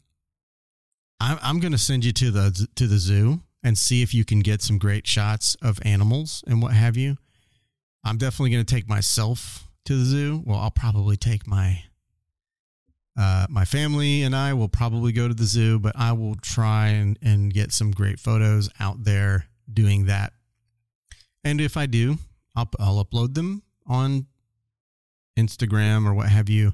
I'm, 1.21 1.39
I'm 1.43 1.61
going 1.61 1.73
to 1.73 1.79
send 1.79 2.05
you 2.05 2.13
to 2.13 2.31
the 2.31 2.69
to 2.75 2.87
the 2.87 2.99
zoo 2.99 3.41
and 3.63 3.79
see 3.79 4.03
if 4.03 4.13
you 4.13 4.25
can 4.25 4.41
get 4.41 4.63
some 4.63 4.79
great 4.79 5.07
shots 5.07 5.57
of 5.63 5.79
animals 5.85 6.45
and 6.47 6.61
what 6.61 6.73
have 6.73 6.97
you. 6.97 7.17
I'm 8.05 8.19
definitely 8.19 8.51
going 8.51 8.65
to 8.65 8.75
take 8.75 8.89
myself 8.89 9.69
to 9.87 9.97
the 9.97 10.05
zoo. 10.05 10.43
Well, 10.45 10.59
I'll 10.59 10.71
probably 10.71 11.17
take 11.17 11.47
my 11.47 11.85
uh, 13.17 13.47
my 13.49 13.65
family 13.65 14.23
and 14.23 14.35
I 14.35 14.53
will 14.55 14.69
probably 14.69 15.13
go 15.13 15.29
to 15.29 15.35
the 15.35 15.45
zoo, 15.45 15.79
but 15.79 15.93
I 15.97 16.13
will 16.13 16.35
try 16.35 16.89
and, 16.89 17.19
and 17.23 17.53
get 17.55 17.73
some 17.73 17.93
great 17.93 18.19
photos 18.19 18.69
out 18.81 19.05
there 19.05 19.47
doing 19.73 20.07
that. 20.07 20.33
And 21.45 21.61
if 21.61 21.77
I 21.77 21.87
do, 21.87 22.19
I'll, 22.57 22.71
I'll 22.79 23.05
upload 23.05 23.35
them 23.35 23.63
on 23.87 24.27
Instagram 25.37 26.07
or 26.07 26.15
what 26.15 26.29
have 26.29 26.49
you. 26.49 26.73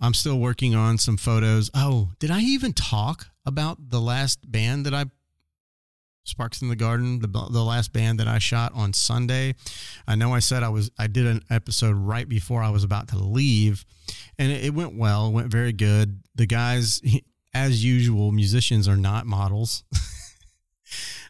I'm 0.00 0.14
still 0.14 0.38
working 0.38 0.74
on 0.74 0.98
some 0.98 1.16
photos. 1.16 1.70
Oh, 1.74 2.10
did 2.18 2.30
I 2.30 2.40
even 2.40 2.72
talk 2.72 3.26
about 3.44 3.90
the 3.90 4.00
last 4.00 4.50
band 4.50 4.86
that 4.86 4.94
I 4.94 5.06
Sparks 6.24 6.62
in 6.62 6.68
the 6.68 6.76
Garden, 6.76 7.18
the 7.20 7.26
the 7.26 7.64
last 7.64 7.92
band 7.92 8.20
that 8.20 8.28
I 8.28 8.38
shot 8.38 8.72
on 8.74 8.92
Sunday. 8.92 9.54
I 10.06 10.14
know 10.14 10.34
I 10.34 10.38
said 10.38 10.62
I 10.62 10.68
was 10.68 10.90
I 10.98 11.06
did 11.06 11.26
an 11.26 11.42
episode 11.50 11.96
right 11.96 12.28
before 12.28 12.62
I 12.62 12.70
was 12.70 12.84
about 12.84 13.08
to 13.08 13.18
leave, 13.18 13.84
and 14.38 14.52
it, 14.52 14.66
it 14.66 14.74
went 14.74 14.94
well. 14.94 15.32
Went 15.32 15.48
very 15.48 15.72
good. 15.72 16.22
The 16.34 16.46
guys, 16.46 17.02
as 17.54 17.84
usual, 17.84 18.32
musicians 18.32 18.86
are 18.86 18.96
not 18.96 19.26
models. 19.26 19.82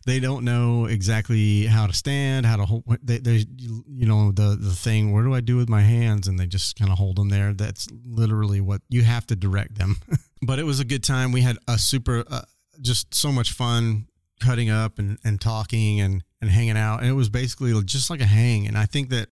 they 0.06 0.18
don't 0.18 0.44
know 0.44 0.86
exactly 0.86 1.66
how 1.66 1.86
to 1.86 1.92
stand, 1.92 2.46
how 2.46 2.56
to 2.56 2.64
hold. 2.64 2.84
They, 3.02 3.18
they, 3.18 3.44
you 3.58 4.06
know, 4.06 4.32
the 4.32 4.56
the 4.58 4.74
thing. 4.74 5.12
What 5.12 5.22
do 5.22 5.34
I 5.34 5.40
do 5.40 5.56
with 5.56 5.68
my 5.68 5.82
hands? 5.82 6.26
And 6.26 6.38
they 6.38 6.46
just 6.46 6.78
kind 6.78 6.90
of 6.90 6.98
hold 6.98 7.16
them 7.16 7.28
there. 7.28 7.52
That's 7.52 7.88
literally 8.06 8.60
what 8.60 8.80
you 8.88 9.02
have 9.02 9.26
to 9.26 9.36
direct 9.36 9.76
them. 9.76 9.96
but 10.42 10.58
it 10.58 10.64
was 10.64 10.80
a 10.80 10.84
good 10.84 11.04
time. 11.04 11.32
We 11.32 11.42
had 11.42 11.58
a 11.68 11.76
super, 11.76 12.24
uh, 12.30 12.42
just 12.80 13.14
so 13.14 13.30
much 13.30 13.52
fun 13.52 14.06
cutting 14.40 14.70
up 14.70 14.98
and 14.98 15.18
and 15.22 15.40
talking 15.40 16.00
and 16.00 16.24
and 16.40 16.50
hanging 16.50 16.78
out. 16.78 17.00
And 17.00 17.08
it 17.08 17.14
was 17.14 17.28
basically 17.28 17.78
just 17.84 18.08
like 18.08 18.20
a 18.20 18.26
hang. 18.26 18.66
And 18.66 18.78
I 18.78 18.86
think 18.86 19.10
that 19.10 19.28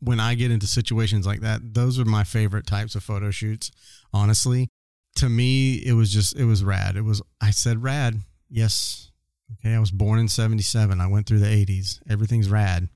when 0.00 0.20
I 0.20 0.34
get 0.34 0.50
into 0.50 0.66
situations 0.66 1.26
like 1.26 1.40
that, 1.40 1.74
those 1.74 1.98
are 1.98 2.04
my 2.04 2.24
favorite 2.24 2.66
types 2.66 2.94
of 2.94 3.02
photo 3.02 3.30
shoots. 3.30 3.70
Honestly, 4.12 4.68
to 5.16 5.28
me, 5.28 5.76
it 5.76 5.92
was 5.92 6.10
just 6.10 6.36
it 6.36 6.44
was 6.44 6.64
rad. 6.64 6.96
It 6.96 7.02
was 7.02 7.22
I 7.40 7.50
said 7.50 7.82
rad. 7.82 8.20
Yes, 8.50 9.10
Okay, 9.58 9.74
I 9.74 9.78
was 9.78 9.90
born 9.90 10.18
in 10.18 10.28
77. 10.28 11.00
I 11.00 11.06
went 11.06 11.26
through 11.26 11.40
the 11.40 11.46
80s. 11.46 12.00
Everything's 12.08 12.48
rad. 12.48 12.88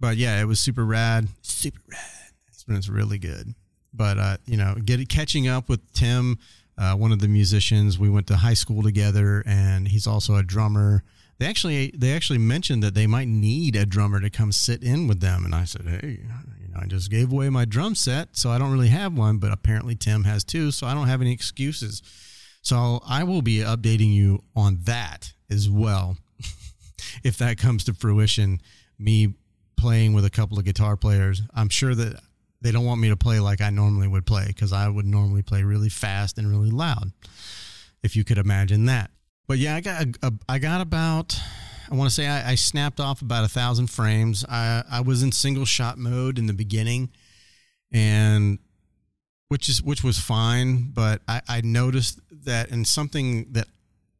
But 0.00 0.16
yeah, 0.16 0.40
it 0.40 0.44
was 0.44 0.60
super 0.60 0.84
rad. 0.84 1.28
Super 1.42 1.80
rad. 1.90 2.00
It's 2.48 2.64
been 2.64 2.76
it's 2.76 2.88
really 2.88 3.18
good. 3.18 3.54
But 3.92 4.18
uh, 4.18 4.36
you 4.46 4.56
know, 4.56 4.74
get 4.74 5.08
catching 5.08 5.48
up 5.48 5.68
with 5.68 5.92
Tim, 5.92 6.38
uh, 6.76 6.94
one 6.94 7.12
of 7.12 7.20
the 7.20 7.28
musicians. 7.28 7.98
We 7.98 8.10
went 8.10 8.26
to 8.28 8.36
high 8.36 8.54
school 8.54 8.82
together 8.82 9.42
and 9.46 9.88
he's 9.88 10.06
also 10.06 10.34
a 10.34 10.42
drummer. 10.42 11.04
They 11.38 11.46
actually 11.46 11.92
they 11.96 12.12
actually 12.12 12.38
mentioned 12.38 12.82
that 12.82 12.94
they 12.94 13.06
might 13.06 13.28
need 13.28 13.76
a 13.76 13.86
drummer 13.86 14.20
to 14.20 14.30
come 14.30 14.52
sit 14.52 14.82
in 14.82 15.06
with 15.06 15.20
them 15.20 15.44
and 15.44 15.54
I 15.54 15.64
said, 15.64 15.86
"Hey, 15.86 16.20
you 16.60 16.68
know, 16.68 16.80
I 16.80 16.86
just 16.86 17.10
gave 17.10 17.32
away 17.32 17.48
my 17.50 17.64
drum 17.64 17.94
set, 17.94 18.36
so 18.36 18.50
I 18.50 18.58
don't 18.58 18.72
really 18.72 18.88
have 18.88 19.16
one, 19.16 19.38
but 19.38 19.52
apparently 19.52 19.94
Tim 19.94 20.24
has 20.24 20.44
two, 20.44 20.70
so 20.70 20.86
I 20.86 20.94
don't 20.94 21.08
have 21.08 21.20
any 21.20 21.32
excuses." 21.32 22.02
So 22.62 23.00
I 23.06 23.24
will 23.24 23.42
be 23.42 23.58
updating 23.58 24.12
you 24.12 24.42
on 24.56 24.78
that 24.84 25.34
as 25.54 25.70
well. 25.70 26.16
if 27.24 27.38
that 27.38 27.58
comes 27.58 27.84
to 27.84 27.94
fruition, 27.94 28.60
me 28.98 29.34
playing 29.76 30.12
with 30.12 30.24
a 30.24 30.30
couple 30.30 30.58
of 30.58 30.64
guitar 30.64 30.96
players, 30.96 31.42
I'm 31.54 31.68
sure 31.68 31.94
that 31.94 32.20
they 32.60 32.72
don't 32.72 32.84
want 32.84 33.00
me 33.00 33.10
to 33.10 33.16
play 33.16 33.40
like 33.40 33.60
I 33.60 33.70
normally 33.70 34.08
would 34.08 34.26
play 34.26 34.46
because 34.46 34.72
I 34.72 34.88
would 34.88 35.06
normally 35.06 35.42
play 35.42 35.62
really 35.62 35.90
fast 35.90 36.38
and 36.38 36.50
really 36.50 36.70
loud. 36.70 37.12
If 38.02 38.16
you 38.16 38.24
could 38.24 38.38
imagine 38.38 38.86
that. 38.86 39.10
But 39.46 39.58
yeah, 39.58 39.76
I 39.76 39.80
got 39.80 40.02
a, 40.02 40.14
a, 40.22 40.32
I 40.48 40.58
got 40.58 40.80
about 40.80 41.38
I 41.90 41.94
want 41.94 42.08
to 42.08 42.14
say 42.14 42.26
I, 42.26 42.52
I, 42.52 42.54
snapped 42.54 42.98
off 43.00 43.22
about 43.22 43.44
a 43.44 43.48
thousand 43.48 43.88
frames. 43.88 44.44
I 44.48 44.82
I 44.90 45.00
was 45.00 45.22
in 45.22 45.32
single 45.32 45.64
shot 45.64 45.98
mode 45.98 46.38
in 46.38 46.46
the 46.46 46.52
beginning, 46.52 47.10
and 47.92 48.58
which 49.48 49.68
is 49.68 49.82
which 49.82 50.02
was 50.02 50.18
fine. 50.18 50.90
But 50.92 51.20
I, 51.28 51.42
I 51.48 51.60
noticed 51.60 52.20
that, 52.44 52.70
and 52.70 52.86
something 52.86 53.52
that 53.52 53.68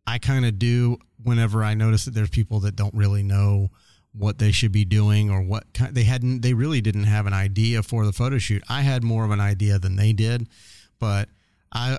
I 0.07 0.19
kind 0.19 0.45
of 0.45 0.59
do 0.59 0.99
whenever 1.25 1.65
I 1.65 1.75
notice 1.75 2.05
that 2.05 2.15
there's 2.15 2.31
people 2.31 2.61
that 2.61 2.77
don't 2.77 2.95
really 2.95 3.23
know 3.23 3.71
what 4.13 4.39
they 4.39 4.53
should 4.53 4.73
be 4.73 4.85
doing 4.85 5.31
or 5.31 5.43
what 5.43 5.65
kind, 5.75 5.95
they 5.95 6.05
hadn't 6.05 6.41
they 6.43 6.55
really 6.55 6.81
didn't 6.81 7.05
have 7.05 7.27
an 7.27 7.33
idea 7.33 7.83
for 7.83 8.07
the 8.07 8.13
photo 8.13 8.39
shoot. 8.39 8.63
I 8.69 8.83
had 8.83 9.03
more 9.03 9.25
of 9.25 9.31
an 9.31 9.41
idea 9.41 9.79
than 9.79 9.97
they 9.97 10.13
did, 10.13 10.49
but 11.01 11.29
I 11.73 11.99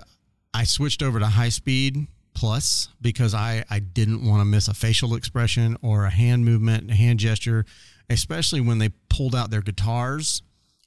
I 0.54 0.64
switched 0.64 1.02
over 1.02 1.20
to 1.20 1.26
high 1.26 1.50
speed 1.50 2.06
plus 2.34 2.88
because 3.00 3.34
I 3.34 3.64
I 3.68 3.80
didn't 3.80 4.26
want 4.26 4.40
to 4.40 4.44
miss 4.44 4.68
a 4.68 4.74
facial 4.74 5.14
expression 5.14 5.76
or 5.82 6.06
a 6.06 6.10
hand 6.10 6.44
movement, 6.44 6.90
a 6.90 6.94
hand 6.94 7.18
gesture, 7.18 7.66
especially 8.08 8.62
when 8.62 8.78
they 8.78 8.90
pulled 9.10 9.34
out 9.34 9.50
their 9.50 9.62
guitars. 9.62 10.42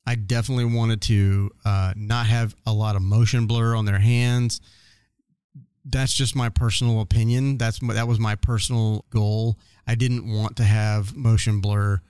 I 0.08 0.16
definitely 0.16 0.66
wanted 0.66 1.02
to 1.04 1.52
uh, 1.64 1.94
not 1.96 2.26
have 2.26 2.56
a 2.66 2.74
lot 2.74 2.96
of 2.96 3.04
motion 3.04 3.46
blur 3.46 3.76
on 3.76 3.86
their 3.86 4.00
hands 4.00 4.60
that's 5.90 6.14
just 6.14 6.36
my 6.36 6.50
personal 6.50 7.02
opinion. 7.02 7.58
That's 7.58 7.80
that 7.80 8.08
was 8.08 8.20
my 8.20 8.36
personal 8.36 9.06
goal. 9.10 9.58
I 9.88 9.96
didn't 9.96 10.32
want 10.32 10.58
to 10.58 10.64
have 10.64 11.16
motion 11.16 11.62
blur. 11.62 12.02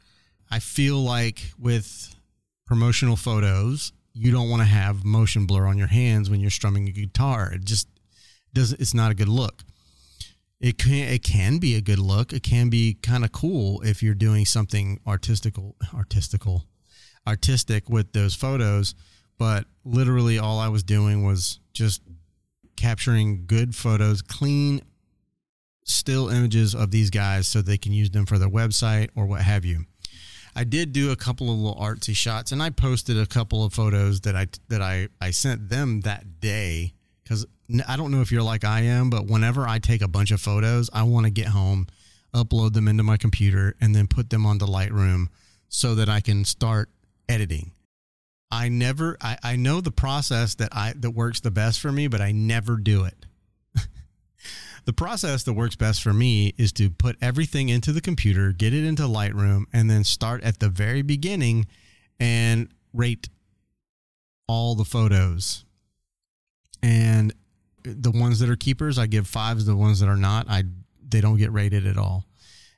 I 0.51 0.59
feel 0.59 0.97
like 0.97 1.51
with 1.57 2.15
promotional 2.65 3.15
photos, 3.15 3.93
you 4.13 4.31
don't 4.31 4.49
want 4.49 4.61
to 4.61 4.67
have 4.67 5.05
motion 5.05 5.45
blur 5.45 5.65
on 5.65 5.77
your 5.77 5.87
hands 5.87 6.29
when 6.29 6.39
you're 6.39 6.49
strumming 6.49 6.87
a 6.87 6.91
guitar. 6.91 7.51
It 7.53 7.63
just 7.63 7.87
doesn't. 8.53 8.79
It's 8.81 8.93
not 8.93 9.11
a 9.11 9.15
good 9.15 9.29
look. 9.29 9.63
It 10.59 10.77
can 10.77 11.07
it 11.07 11.23
can 11.23 11.59
be 11.59 11.75
a 11.75 11.81
good 11.81 11.99
look. 11.99 12.33
It 12.33 12.43
can 12.43 12.69
be 12.69 12.95
kind 12.95 13.23
of 13.23 13.31
cool 13.31 13.81
if 13.81 14.03
you're 14.03 14.13
doing 14.13 14.45
something 14.45 14.99
artistical, 15.07 15.75
artistical, 15.93 16.65
artistic 17.25 17.89
with 17.89 18.11
those 18.11 18.35
photos. 18.35 18.93
But 19.37 19.65
literally, 19.85 20.37
all 20.37 20.59
I 20.59 20.67
was 20.67 20.83
doing 20.83 21.23
was 21.23 21.59
just 21.71 22.01
capturing 22.79 23.45
good 23.45 23.75
photos, 23.75 24.21
clean 24.21 24.81
still 25.83 26.29
images 26.29 26.73
of 26.73 26.91
these 26.91 27.09
guys 27.09 27.45
so 27.45 27.61
they 27.61 27.77
can 27.77 27.91
use 27.91 28.09
them 28.11 28.25
for 28.25 28.37
their 28.37 28.49
website 28.49 29.09
or 29.15 29.25
what 29.25 29.41
have 29.41 29.65
you. 29.65 29.83
I 30.55 30.63
did 30.63 30.93
do 30.93 31.11
a 31.11 31.15
couple 31.15 31.51
of 31.51 31.57
little 31.57 31.79
artsy 31.79 32.15
shots 32.15 32.53
and 32.53 32.63
I 32.63 32.69
posted 32.69 33.17
a 33.17 33.25
couple 33.25 33.65
of 33.65 33.73
photos 33.73 34.21
that 34.21 34.35
I 34.35 34.47
that 34.69 34.81
I 34.81 35.09
I 35.19 35.31
sent 35.31 35.69
them 35.69 36.01
that 36.01 36.39
day 36.39 36.93
cuz 37.27 37.45
I 37.87 37.97
don't 37.97 38.11
know 38.11 38.21
if 38.21 38.31
you're 38.31 38.43
like 38.43 38.63
I 38.63 38.81
am 38.81 39.09
but 39.09 39.27
whenever 39.27 39.67
I 39.67 39.79
take 39.79 40.01
a 40.01 40.07
bunch 40.07 40.31
of 40.31 40.41
photos 40.41 40.89
I 40.93 41.03
want 41.03 41.25
to 41.25 41.29
get 41.29 41.47
home 41.47 41.87
upload 42.33 42.73
them 42.73 42.87
into 42.87 43.03
my 43.03 43.17
computer 43.17 43.75
and 43.81 43.93
then 43.93 44.07
put 44.07 44.29
them 44.29 44.45
onto 44.45 44.65
Lightroom 44.65 45.27
so 45.67 45.95
that 45.95 46.09
I 46.09 46.21
can 46.21 46.45
start 46.45 46.89
editing 47.27 47.71
I 48.51 48.69
never 48.69 49.17
I, 49.21 49.37
I 49.43 49.55
know 49.55 49.81
the 49.81 49.91
process 49.91 50.55
that 50.55 50.69
I 50.71 50.93
that 50.97 51.11
works 51.11 51.39
the 51.39 51.51
best 51.51 51.79
for 51.79 51.91
me, 51.91 52.07
but 52.07 52.21
I 52.21 52.31
never 52.31 52.77
do 52.77 53.03
it. 53.03 53.25
the 54.85 54.93
process 54.93 55.43
that 55.43 55.53
works 55.53 55.75
best 55.75 56.01
for 56.01 56.13
me 56.13 56.53
is 56.57 56.71
to 56.73 56.89
put 56.89 57.15
everything 57.21 57.69
into 57.69 57.91
the 57.91 58.01
computer, 58.01 58.51
get 58.51 58.73
it 58.73 58.83
into 58.83 59.03
Lightroom, 59.03 59.65
and 59.71 59.89
then 59.89 60.03
start 60.03 60.43
at 60.43 60.59
the 60.59 60.69
very 60.69 61.03
beginning 61.03 61.67
and 62.19 62.69
rate 62.93 63.29
all 64.47 64.73
the 64.73 64.85
photos. 64.85 65.63
And 66.81 67.33
the 67.83 68.11
ones 68.11 68.39
that 68.39 68.49
are 68.49 68.55
keepers, 68.55 68.97
I 68.97 69.05
give 69.05 69.27
fives. 69.27 69.65
The 69.65 69.75
ones 69.75 69.99
that 69.99 70.09
are 70.09 70.17
not, 70.17 70.49
I 70.49 70.63
they 71.07 71.21
don't 71.21 71.37
get 71.37 71.51
rated 71.51 71.85
at 71.85 71.97
all. 71.97 72.25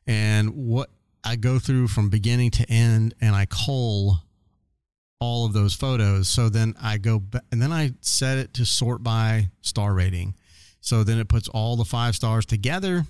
And 0.05 0.49
what 0.67 0.89
I 1.23 1.37
go 1.37 1.59
through 1.59 1.87
from 1.87 2.09
beginning 2.09 2.51
to 2.51 2.69
end, 2.69 3.13
and 3.21 3.35
I 3.35 3.45
cull 3.45 4.23
all 5.21 5.45
of 5.45 5.53
those 5.53 5.73
photos. 5.75 6.27
So 6.27 6.49
then 6.49 6.73
I 6.81 6.97
go 6.97 7.19
back 7.19 7.43
and 7.51 7.61
then 7.61 7.71
I 7.71 7.91
set 8.01 8.39
it 8.39 8.55
to 8.55 8.65
sort 8.65 9.03
by 9.03 9.49
star 9.61 9.93
rating. 9.93 10.33
So 10.81 11.03
then 11.03 11.19
it 11.19 11.29
puts 11.29 11.47
all 11.47 11.77
the 11.77 11.85
five 11.85 12.15
stars 12.15 12.45
together 12.45 13.05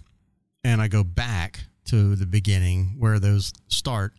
and 0.63 0.81
I 0.81 0.89
go 0.89 1.05
back 1.05 1.61
to 1.85 2.15
the 2.17 2.25
beginning 2.25 2.95
where 2.99 3.17
those 3.17 3.53
start 3.69 4.13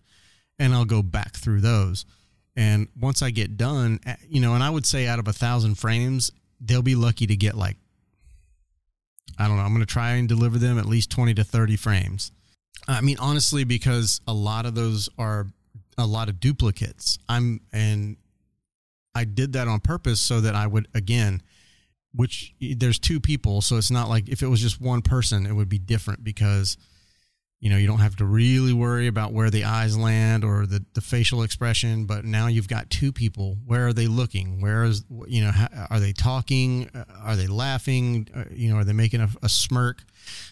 and 0.59 0.75
I'll 0.75 0.87
go 0.87 1.03
back 1.03 1.37
through 1.37 1.61
those. 1.61 2.07
And 2.57 2.89
once 2.99 3.21
I 3.21 3.31
get 3.31 3.59
done, 3.59 4.01
eh, 4.07 4.17
you 4.27 4.41
know, 4.41 4.55
and 4.55 4.63
I 4.63 4.71
would 4.71 4.87
say 4.87 5.07
out 5.07 5.19
of 5.19 5.29
a 5.29 5.33
thousand 5.33 5.77
frames, 5.77 6.31
they'll 6.61 6.83
be 6.83 6.95
lucky 6.95 7.27
to 7.27 7.37
get 7.37 7.57
like, 7.57 7.77
I 9.39 9.49
don't 9.49 9.59
know, 9.59 9.63
I'm 9.63 9.75
going 9.75 9.81
to 9.81 9.87
try 9.87 10.13
and 10.13 10.29
deliver 10.29 10.57
them 10.57 10.79
at 10.79 10.87
least 10.87 11.11
20 11.11 11.35
to 11.35 11.45
30 11.45 11.77
frames. 11.77 12.33
I 12.89 13.03
mean, 13.03 13.19
honestly, 13.21 13.65
because 13.65 14.23
a 14.27 14.33
lot 14.33 14.65
of 14.65 14.75
those 14.75 15.11
are 15.19 15.47
a 15.99 16.07
lot 16.07 16.29
of 16.29 16.41
duplicates. 16.41 17.19
I'm, 17.29 17.61
and 17.73 18.17
I 19.15 19.25
did 19.25 19.53
that 19.55 19.69
on 19.69 19.81
purpose 19.81 20.21
so 20.21 20.41
that 20.41 20.55
I 20.55 20.67
would, 20.67 20.89
again, 20.95 21.43
which 22.15 22.55
there's 22.61 22.99
two 22.99 23.21
people. 23.21 23.61
So 23.61 23.77
it's 23.77 23.91
not 23.91 24.09
like 24.09 24.29
if 24.29 24.43
it 24.43 24.49
was 24.49 24.61
just 24.61 24.81
one 24.81 25.03
person, 25.03 25.47
it 25.47 25.53
would 25.53 25.69
be 25.69 25.79
different 25.79 26.25
because 26.25 26.77
you 27.63 27.71
know 27.71 27.77
you 27.77 27.87
don't 27.87 28.01
have 28.01 28.17
to 28.17 28.25
really 28.25 28.73
worry 28.73 29.07
about 29.07 29.33
where 29.33 29.49
the 29.49 29.65
eyes 29.65 29.97
land 29.97 30.43
or 30.43 30.67
the, 30.67 30.85
the 30.95 31.01
facial 31.01 31.45
expression 31.45 32.07
but 32.07 32.25
now 32.25 32.49
you've 32.49 32.67
got 32.67 32.91
two 32.91 33.13
people. 33.13 33.57
Where 33.65 33.87
are 33.87 33.93
they 33.93 34.09
looking? 34.09 34.61
Where 34.61 34.83
is 34.83 35.05
you 35.29 35.45
know 35.45 35.53
how, 35.53 35.69
are 35.89 36.01
they 36.01 36.13
talking? 36.13 36.91
Uh, 36.93 37.05
are 37.23 37.37
they 37.37 37.47
laughing? 37.47 38.29
Uh, 38.35 38.45
you 38.51 38.71
know 38.71 38.79
are 38.79 38.85
they 38.85 38.93
making 38.93 39.21
a, 39.21 39.29
a 39.43 39.49
smirk? 39.49 40.03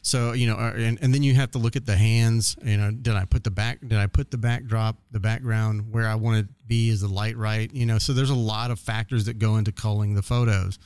So 0.02 0.33
you 0.33 0.47
know 0.47 0.55
uh, 0.55 0.73
and, 0.76 0.99
and 1.02 1.12
then 1.12 1.25
you 1.25 1.35
have 1.35 1.50
to 1.50 1.59
look 1.59 1.75
at 1.75 1.85
the 1.85 1.97
hands 1.97 2.57
you 2.62 2.76
know 2.76 2.93
did 2.93 3.17
i 3.17 3.25
put 3.25 3.43
the 3.43 3.50
back 3.50 3.81
did 3.81 3.99
i 3.99 4.07
put 4.07 4.31
the 4.31 4.38
backdrop 4.38 4.97
the 5.11 5.21
background 5.21 5.93
where 5.93 6.07
i 6.07 6.14
want 6.14 6.47
to 6.47 6.55
be? 6.69 6.90
Is 6.90 7.00
the 7.00 7.09
light 7.09 7.37
right? 7.37 7.73
You 7.75 7.87
know 7.87 7.99
so 7.99 8.12
there's 8.12 8.31
a 8.31 8.35
lot 8.35 8.71
of 8.71 8.79
factors 8.79 9.25
that 9.25 9.40
go 9.40 9.57
into 9.57 9.73
culling 9.73 10.14
the 10.14 10.23
photos. 10.23 10.79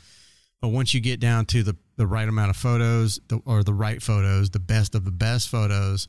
But 0.62 0.68
once 0.68 0.94
you 0.94 1.00
get 1.00 1.20
down 1.20 1.44
to 1.46 1.62
the, 1.62 1.76
the 1.96 2.06
right 2.06 2.28
amount 2.28 2.50
of 2.50 2.56
photos 2.56 3.20
the, 3.28 3.40
or 3.44 3.62
the 3.62 3.74
right 3.74 4.02
photos, 4.02 4.50
the 4.50 4.58
best 4.58 4.94
of 4.94 5.04
the 5.04 5.10
best 5.10 5.48
photos, 5.48 6.08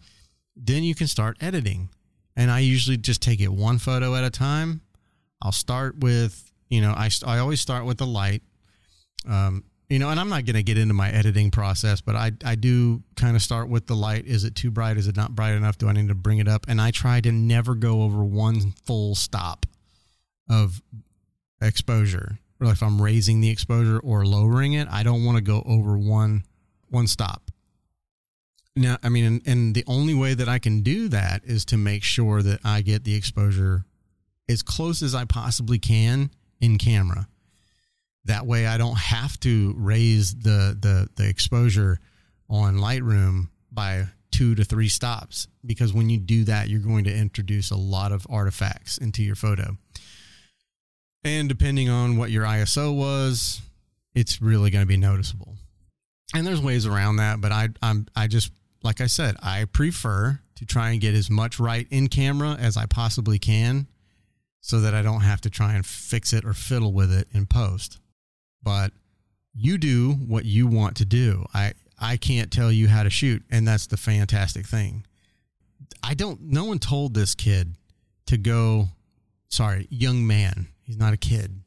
then 0.55 0.83
you 0.83 0.95
can 0.95 1.07
start 1.07 1.37
editing. 1.41 1.89
And 2.35 2.51
I 2.51 2.59
usually 2.59 2.97
just 2.97 3.21
take 3.21 3.39
it 3.39 3.51
one 3.51 3.77
photo 3.77 4.15
at 4.15 4.23
a 4.23 4.29
time. 4.29 4.81
I'll 5.41 5.51
start 5.51 5.99
with, 5.99 6.51
you 6.69 6.81
know, 6.81 6.91
I, 6.91 7.09
I 7.25 7.37
always 7.37 7.61
start 7.61 7.85
with 7.85 7.97
the 7.97 8.07
light. 8.07 8.41
Um, 9.27 9.63
you 9.89 9.99
know, 9.99 10.09
and 10.09 10.19
I'm 10.19 10.29
not 10.29 10.45
going 10.45 10.55
to 10.55 10.63
get 10.63 10.77
into 10.77 10.95
my 10.95 11.11
editing 11.11 11.51
process, 11.51 12.01
but 12.01 12.15
I, 12.15 12.31
I 12.43 12.55
do 12.55 13.03
kind 13.15 13.35
of 13.35 13.41
start 13.41 13.69
with 13.69 13.85
the 13.85 13.95
light. 13.95 14.25
Is 14.25 14.43
it 14.43 14.55
too 14.55 14.71
bright? 14.71 14.97
Is 14.97 15.07
it 15.07 15.15
not 15.15 15.35
bright 15.35 15.53
enough? 15.53 15.77
Do 15.77 15.87
I 15.87 15.93
need 15.93 16.07
to 16.07 16.15
bring 16.15 16.39
it 16.39 16.47
up? 16.47 16.65
And 16.67 16.81
I 16.81 16.89
try 16.91 17.21
to 17.21 17.31
never 17.31 17.75
go 17.75 18.01
over 18.01 18.23
one 18.23 18.73
full 18.85 19.13
stop 19.13 19.67
of 20.49 20.81
exposure 21.61 22.39
or 22.65 22.71
if 22.71 22.83
I'm 22.83 23.01
raising 23.01 23.41
the 23.41 23.49
exposure 23.49 23.99
or 23.99 24.25
lowering 24.25 24.73
it, 24.73 24.87
I 24.89 25.03
don't 25.03 25.23
want 25.23 25.37
to 25.37 25.43
go 25.43 25.63
over 25.65 25.97
one 25.97 26.43
one 26.89 27.07
stop. 27.07 27.51
Now, 28.75 28.97
I 29.01 29.09
mean, 29.09 29.25
and, 29.25 29.41
and, 29.45 29.75
the 29.75 29.85
only 29.87 30.13
way 30.13 30.33
that 30.33 30.49
I 30.49 30.59
can 30.59 30.81
do 30.81 31.07
that 31.07 31.43
is 31.45 31.63
to 31.65 31.77
make 31.77 32.03
sure 32.03 32.41
that 32.41 32.59
I 32.65 32.81
get 32.81 33.05
the 33.05 33.15
exposure 33.15 33.85
as 34.49 34.61
close 34.61 35.01
as 35.01 35.15
I 35.15 35.23
possibly 35.23 35.79
can 35.79 36.29
in 36.59 36.77
camera. 36.77 37.27
That 38.25 38.45
way, 38.45 38.67
I 38.67 38.77
don't 38.77 38.97
have 38.97 39.39
to 39.41 39.73
raise 39.77 40.35
the 40.35 40.77
the 40.79 41.09
the 41.15 41.27
exposure 41.27 41.99
on 42.49 42.75
Lightroom 42.75 43.47
by 43.71 44.07
two 44.31 44.55
to 44.55 44.65
three 44.65 44.89
stops 44.89 45.47
because 45.65 45.93
when 45.93 46.09
you 46.09 46.17
do 46.17 46.43
that, 46.43 46.67
you're 46.67 46.81
going 46.81 47.05
to 47.05 47.15
introduce 47.15 47.71
a 47.71 47.77
lot 47.77 48.11
of 48.11 48.27
artifacts 48.29 48.97
into 48.97 49.23
your 49.23 49.35
photo. 49.35 49.77
And 51.25 51.49
depending 51.49 51.89
on 51.89 52.17
what 52.17 52.29
your 52.29 52.45
ISO 52.45 52.95
was, 52.95 53.59
it's 54.13 54.43
really 54.43 54.69
going 54.69 54.83
to 54.83 54.87
be 54.87 54.95
noticeable. 54.95 55.55
And 56.35 56.45
there's 56.45 56.61
ways 56.61 56.85
around 56.85 57.15
that, 57.15 57.41
but 57.41 57.51
I 57.51 57.69
I'm 57.81 58.05
I 58.15 58.27
just 58.27 58.51
like 58.83 59.01
I 59.01 59.07
said, 59.07 59.35
I 59.41 59.65
prefer 59.65 60.39
to 60.55 60.65
try 60.65 60.91
and 60.91 61.01
get 61.01 61.15
as 61.15 61.29
much 61.29 61.59
right 61.59 61.87
in 61.89 62.09
camera 62.09 62.55
as 62.59 62.77
I 62.77 62.85
possibly 62.85 63.39
can 63.39 63.87
so 64.61 64.81
that 64.81 64.93
I 64.93 65.01
don't 65.01 65.21
have 65.21 65.41
to 65.41 65.49
try 65.49 65.73
and 65.73 65.83
fix 65.83 66.31
it 66.31 66.45
or 66.45 66.53
fiddle 66.53 66.93
with 66.93 67.11
it 67.11 67.27
in 67.33 67.47
post. 67.47 67.99
But 68.61 68.91
you 69.53 69.79
do 69.79 70.13
what 70.13 70.45
you 70.45 70.67
want 70.67 70.97
to 70.97 71.05
do. 71.05 71.45
I 71.55 71.73
I 71.99 72.17
can't 72.17 72.51
tell 72.51 72.71
you 72.71 72.87
how 72.87 73.01
to 73.01 73.09
shoot, 73.09 73.43
and 73.49 73.67
that's 73.67 73.87
the 73.87 73.97
fantastic 73.97 74.67
thing. 74.67 75.07
I 76.03 76.13
don't 76.13 76.39
no 76.39 76.65
one 76.65 76.77
told 76.77 77.15
this 77.15 77.33
kid 77.33 77.73
to 78.27 78.37
go 78.37 78.89
sorry, 79.49 79.87
young 79.89 80.27
man 80.27 80.67
He's 80.85 80.97
not 80.97 81.13
a 81.13 81.17
kid. 81.17 81.61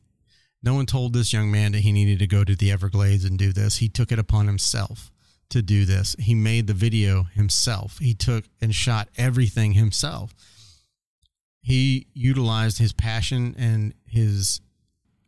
No 0.62 0.74
one 0.74 0.86
told 0.86 1.12
this 1.12 1.32
young 1.32 1.50
man 1.50 1.72
that 1.72 1.80
he 1.80 1.92
needed 1.92 2.18
to 2.20 2.26
go 2.26 2.44
to 2.44 2.54
the 2.54 2.72
Everglades 2.72 3.24
and 3.24 3.38
do 3.38 3.52
this. 3.52 3.76
He 3.76 3.88
took 3.88 4.10
it 4.10 4.18
upon 4.18 4.46
himself 4.46 5.10
to 5.50 5.62
do 5.62 5.84
this. 5.84 6.14
He 6.18 6.34
made 6.34 6.66
the 6.66 6.74
video 6.74 7.24
himself. 7.34 7.98
He 7.98 8.14
took 8.14 8.44
and 8.60 8.74
shot 8.74 9.08
everything 9.16 9.72
himself. 9.72 10.34
He 11.60 12.06
utilized 12.14 12.78
his 12.78 12.92
passion 12.92 13.54
and 13.58 13.94
his 14.06 14.60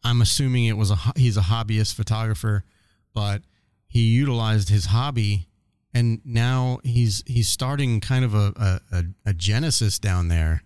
I'm 0.02 0.22
assuming 0.22 0.64
it 0.64 0.76
was 0.76 0.90
a 0.90 0.96
he's 1.16 1.36
a 1.36 1.42
hobbyist 1.42 1.94
photographer, 1.94 2.64
but 3.12 3.42
he 3.88 4.02
utilized 4.02 4.68
his 4.68 4.86
hobby 4.86 5.48
and 5.92 6.20
now 6.24 6.78
he's 6.84 7.22
he's 7.26 7.48
starting 7.48 8.00
kind 8.00 8.24
of 8.24 8.34
a 8.34 8.80
a, 8.92 9.04
a 9.26 9.34
genesis 9.34 9.98
down 9.98 10.28
there 10.28 10.62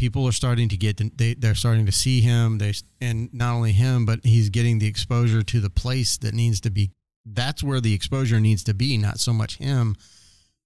people 0.00 0.26
are 0.26 0.32
starting 0.32 0.66
to 0.66 0.78
get 0.78 0.98
they 1.18 1.34
they're 1.34 1.54
starting 1.54 1.84
to 1.84 1.92
see 1.92 2.22
him. 2.22 2.56
They 2.56 2.72
and 3.02 3.32
not 3.34 3.52
only 3.52 3.72
him 3.72 4.06
but 4.06 4.24
he's 4.24 4.48
getting 4.48 4.78
the 4.78 4.86
exposure 4.86 5.42
to 5.42 5.60
the 5.60 5.68
place 5.68 6.16
that 6.18 6.32
needs 6.32 6.58
to 6.62 6.70
be 6.70 6.92
that's 7.26 7.62
where 7.62 7.82
the 7.82 7.92
exposure 7.92 8.40
needs 8.40 8.64
to 8.64 8.72
be 8.72 8.96
not 8.96 9.20
so 9.20 9.34
much 9.34 9.58
him 9.58 9.94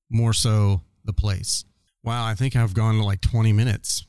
more 0.08 0.32
so 0.32 0.82
the 1.04 1.12
place. 1.12 1.64
Wow 2.04 2.24
i 2.24 2.34
think 2.34 2.54
i've 2.54 2.74
gone 2.74 2.94
to 2.94 3.04
like 3.04 3.20
20 3.20 3.52
minutes. 3.52 4.06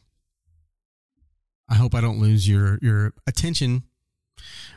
I 1.68 1.76
hope 1.76 1.96
i 1.96 2.02
don't 2.02 2.20
lose 2.20 2.48
your 2.48 2.78
your 2.84 3.14
attention. 3.26 3.84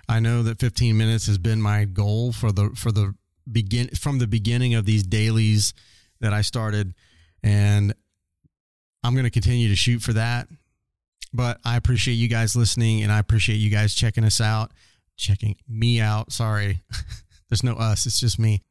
I 0.09 0.19
know 0.19 0.43
that 0.45 0.61
15 0.61 0.97
minutes 0.97 1.27
has 1.27 1.37
been 1.37 1.61
my 1.61 1.85
goal 1.85 2.33
for 2.33 2.53
the 2.53 2.71
for 2.75 2.91
the 2.91 3.15
begin 3.51 3.89
from 3.89 4.19
the 4.19 4.27
beginning 4.27 4.75
of 4.75 4.87
these 4.87 5.03
dailies 5.03 5.75
that 6.21 6.33
i 6.33 6.41
started. 6.41 6.95
And 7.43 7.95
I'm 9.03 9.15
going 9.15 9.25
to 9.25 9.31
continue 9.31 9.69
to 9.69 9.77
shoot 9.77 10.03
for 10.03 10.13
that. 10.15 10.49
But 11.33 11.59
I 11.65 11.77
appreciate 11.77 12.15
you 12.15 12.29
guys 12.29 12.57
listening 12.57 13.03
and 13.03 13.13
I 13.13 13.19
appreciate 13.19 13.57
you 13.57 13.71
guys 13.71 13.95
checking 13.95 14.25
us 14.25 14.41
out, 14.41 14.73
checking 15.17 15.57
me 15.69 16.01
out. 16.01 16.33
Sorry, 16.33 16.83
there's 17.49 17.63
no 17.63 17.75
us, 17.75 18.07
it's 18.07 18.21
just 18.21 18.39
me. 18.39 18.63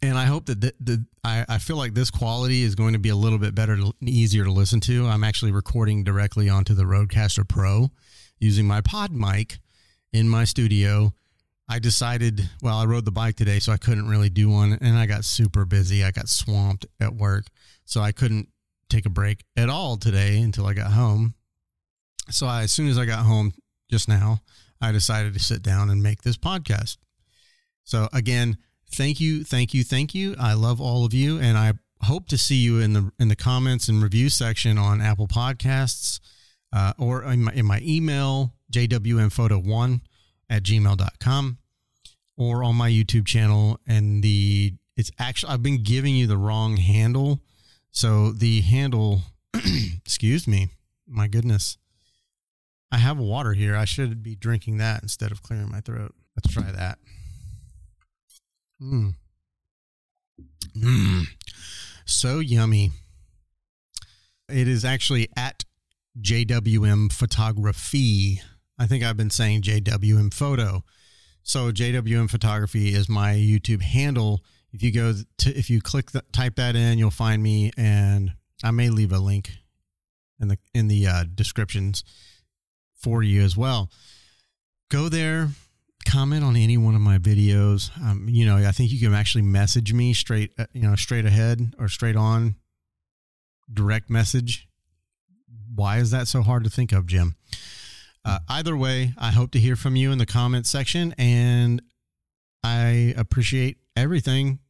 And 0.00 0.16
I 0.16 0.26
hope 0.26 0.46
that 0.46 0.60
the, 0.60 0.72
the 0.80 1.04
I, 1.24 1.44
I 1.48 1.58
feel 1.58 1.76
like 1.76 1.92
this 1.92 2.10
quality 2.10 2.62
is 2.62 2.74
going 2.74 2.92
to 2.92 2.98
be 2.98 3.08
a 3.08 3.16
little 3.16 3.38
bit 3.38 3.54
better, 3.54 3.76
to, 3.76 3.92
easier 4.00 4.44
to 4.44 4.52
listen 4.52 4.80
to. 4.82 5.06
I'm 5.06 5.24
actually 5.24 5.50
recording 5.50 6.04
directly 6.04 6.48
onto 6.48 6.72
the 6.72 6.84
Rodecaster 6.84 7.46
Pro 7.46 7.90
using 8.38 8.66
my 8.66 8.80
pod 8.80 9.10
mic 9.10 9.58
in 10.12 10.28
my 10.28 10.44
studio. 10.44 11.12
I 11.68 11.80
decided, 11.80 12.48
well, 12.62 12.78
I 12.78 12.86
rode 12.86 13.04
the 13.04 13.10
bike 13.10 13.36
today, 13.36 13.58
so 13.58 13.72
I 13.72 13.76
couldn't 13.76 14.08
really 14.08 14.30
do 14.30 14.48
one. 14.48 14.78
And 14.80 14.96
I 14.96 15.06
got 15.06 15.24
super 15.24 15.64
busy. 15.64 16.02
I 16.02 16.12
got 16.12 16.28
swamped 16.28 16.86
at 17.00 17.14
work. 17.14 17.46
So 17.84 18.00
I 18.00 18.12
couldn't 18.12 18.48
take 18.88 19.06
a 19.06 19.10
break 19.10 19.44
at 19.56 19.68
all 19.68 19.96
today 19.96 20.38
until 20.38 20.66
I 20.66 20.74
got 20.74 20.92
home. 20.92 21.34
So 22.30 22.46
I, 22.46 22.62
as 22.62 22.72
soon 22.72 22.88
as 22.88 22.98
I 22.98 23.04
got 23.04 23.24
home 23.24 23.52
just 23.90 24.08
now, 24.08 24.40
I 24.80 24.92
decided 24.92 25.34
to 25.34 25.40
sit 25.40 25.62
down 25.62 25.90
and 25.90 26.02
make 26.02 26.22
this 26.22 26.36
podcast. 26.36 26.98
So 27.84 28.08
again, 28.12 28.58
thank 28.90 29.20
you, 29.20 29.44
thank 29.44 29.74
you, 29.74 29.84
thank 29.84 30.14
you. 30.14 30.34
I 30.38 30.54
love 30.54 30.80
all 30.80 31.04
of 31.04 31.14
you, 31.14 31.38
and 31.38 31.56
I 31.56 31.72
hope 32.02 32.28
to 32.28 32.38
see 32.38 32.56
you 32.56 32.78
in 32.78 32.92
the 32.92 33.10
in 33.18 33.28
the 33.28 33.36
comments 33.36 33.88
and 33.88 34.02
review 34.02 34.28
section 34.28 34.78
on 34.78 35.00
Apple 35.00 35.26
Podcasts 35.26 36.20
uh, 36.72 36.92
or 36.98 37.24
in 37.24 37.44
my, 37.44 37.52
in 37.52 37.66
my 37.66 37.80
email 37.82 38.54
jwmphoto1 38.72 40.00
at 40.50 40.62
gmail.com 40.62 41.58
or 42.36 42.62
on 42.62 42.76
my 42.76 42.90
YouTube 42.90 43.26
channel. 43.26 43.80
And 43.86 44.22
the 44.22 44.74
it's 44.96 45.10
actually 45.18 45.52
I've 45.52 45.62
been 45.62 45.82
giving 45.82 46.14
you 46.14 46.26
the 46.26 46.36
wrong 46.36 46.76
handle 46.76 47.40
so 47.98 48.30
the 48.30 48.60
handle, 48.60 49.22
excuse 50.04 50.46
me, 50.46 50.68
my 51.08 51.26
goodness. 51.26 51.78
I 52.92 52.98
have 52.98 53.18
water 53.18 53.54
here. 53.54 53.74
I 53.74 53.86
should 53.86 54.22
be 54.22 54.36
drinking 54.36 54.76
that 54.78 55.02
instead 55.02 55.32
of 55.32 55.42
clearing 55.42 55.68
my 55.68 55.80
throat. 55.80 56.14
Let's 56.36 56.54
try 56.54 56.70
that. 56.70 56.98
Mmm. 58.80 59.14
Mmm. 60.76 61.24
So 62.04 62.38
yummy. 62.38 62.92
It 64.48 64.68
is 64.68 64.84
actually 64.84 65.28
at 65.36 65.64
JWM 66.22 67.10
Photography. 67.12 68.40
I 68.78 68.86
think 68.86 69.02
I've 69.02 69.16
been 69.16 69.28
saying 69.28 69.62
JWM 69.62 70.32
Photo. 70.32 70.84
So 71.42 71.72
JWM 71.72 72.30
Photography 72.30 72.94
is 72.94 73.08
my 73.08 73.32
YouTube 73.32 73.82
handle 73.82 74.44
if 74.72 74.82
you 74.82 74.92
go 74.92 75.14
to 75.38 75.58
if 75.58 75.70
you 75.70 75.80
click 75.80 76.10
the, 76.10 76.22
type 76.32 76.56
that 76.56 76.76
in, 76.76 76.98
you'll 76.98 77.10
find 77.10 77.42
me, 77.42 77.70
and 77.76 78.32
I 78.62 78.70
may 78.70 78.90
leave 78.90 79.12
a 79.12 79.18
link 79.18 79.50
in 80.40 80.48
the 80.48 80.58
in 80.74 80.88
the 80.88 81.06
uh, 81.06 81.24
descriptions 81.34 82.04
for 82.96 83.22
you 83.22 83.42
as 83.42 83.56
well. 83.56 83.90
Go 84.90 85.08
there, 85.08 85.48
comment 86.06 86.44
on 86.44 86.56
any 86.56 86.76
one 86.76 86.94
of 86.94 87.00
my 87.00 87.18
videos. 87.18 87.90
Um, 88.02 88.26
you 88.28 88.46
know, 88.46 88.56
I 88.56 88.72
think 88.72 88.90
you 88.90 89.00
can 89.00 89.14
actually 89.14 89.42
message 89.42 89.92
me 89.92 90.14
straight, 90.14 90.52
uh, 90.58 90.66
you 90.72 90.82
know, 90.82 90.96
straight 90.96 91.26
ahead 91.26 91.74
or 91.78 91.88
straight 91.88 92.16
on, 92.16 92.56
direct 93.72 94.10
message. 94.10 94.66
Why 95.74 95.98
is 95.98 96.10
that 96.10 96.26
so 96.26 96.42
hard 96.42 96.64
to 96.64 96.70
think 96.70 96.92
of, 96.92 97.06
Jim? 97.06 97.36
Uh, 98.24 98.40
either 98.48 98.76
way, 98.76 99.14
I 99.16 99.30
hope 99.30 99.52
to 99.52 99.58
hear 99.58 99.76
from 99.76 99.96
you 99.96 100.10
in 100.10 100.18
the 100.18 100.26
comment 100.26 100.66
section, 100.66 101.14
and 101.18 101.80
I 102.64 103.14
appreciate 103.16 103.78
everything. 103.98 104.60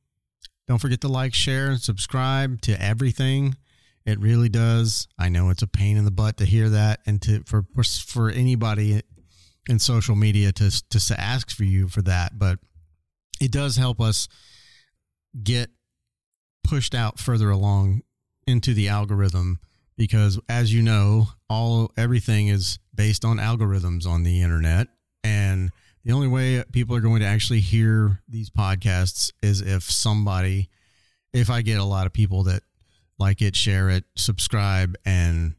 Don't 0.66 0.78
forget 0.78 1.00
to 1.02 1.08
like, 1.08 1.34
share, 1.34 1.70
and 1.70 1.80
subscribe 1.80 2.60
to 2.62 2.82
everything. 2.82 3.56
It 4.04 4.18
really 4.20 4.48
does. 4.48 5.06
I 5.18 5.28
know 5.28 5.50
it's 5.50 5.62
a 5.62 5.66
pain 5.66 5.96
in 5.96 6.04
the 6.04 6.10
butt 6.10 6.38
to 6.38 6.44
hear 6.44 6.70
that, 6.70 7.00
and 7.06 7.20
to 7.22 7.42
for 7.44 7.64
for 7.82 8.30
anybody 8.30 9.02
in 9.68 9.78
social 9.78 10.16
media 10.16 10.50
to 10.52 10.70
to 10.88 11.20
ask 11.20 11.50
for 11.50 11.64
you 11.64 11.88
for 11.88 12.02
that, 12.02 12.38
but 12.38 12.58
it 13.40 13.52
does 13.52 13.76
help 13.76 14.00
us 14.00 14.28
get 15.42 15.70
pushed 16.64 16.94
out 16.94 17.18
further 17.18 17.50
along 17.50 18.02
into 18.46 18.74
the 18.74 18.88
algorithm 18.88 19.58
because 19.96 20.40
as 20.48 20.72
you 20.72 20.82
know, 20.82 21.28
all 21.50 21.92
everything 21.96 22.48
is 22.48 22.78
based 22.94 23.24
on 23.24 23.36
algorithms 23.36 24.06
on 24.06 24.22
the 24.22 24.42
internet 24.42 24.88
and 25.22 25.70
the 26.04 26.12
only 26.12 26.28
way 26.28 26.62
people 26.72 26.96
are 26.96 27.00
going 27.00 27.20
to 27.20 27.26
actually 27.26 27.61
hear 27.61 28.22
these 28.28 28.50
podcasts 28.50 29.32
is 29.42 29.61
if 29.61 29.84
somebody 29.84 30.68
if 31.32 31.50
I 31.50 31.62
get 31.62 31.78
a 31.78 31.84
lot 31.84 32.06
of 32.06 32.12
people 32.12 32.44
that 32.44 32.62
like 33.18 33.42
it, 33.42 33.56
share 33.56 33.90
it, 33.90 34.04
subscribe 34.16 34.96
and 35.04 35.54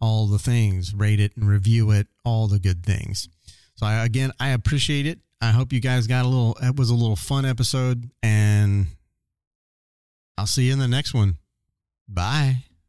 all 0.00 0.26
the 0.26 0.38
things, 0.38 0.94
rate 0.94 1.20
it 1.20 1.36
and 1.36 1.48
review 1.48 1.90
it, 1.90 2.08
all 2.24 2.46
the 2.46 2.58
good 2.58 2.84
things. 2.84 3.28
So 3.76 3.86
I, 3.86 4.04
again, 4.04 4.32
I 4.38 4.50
appreciate 4.50 5.06
it. 5.06 5.20
I 5.40 5.50
hope 5.50 5.72
you 5.72 5.80
guys 5.80 6.06
got 6.06 6.24
a 6.24 6.28
little. 6.28 6.56
It 6.62 6.76
was 6.76 6.90
a 6.90 6.94
little 6.94 7.16
fun 7.16 7.44
episode, 7.44 8.10
and 8.22 8.86
I'll 10.38 10.46
see 10.46 10.64
you 10.64 10.72
in 10.72 10.78
the 10.78 10.88
next 10.88 11.12
one. 11.12 11.38
Bye. 12.08 12.64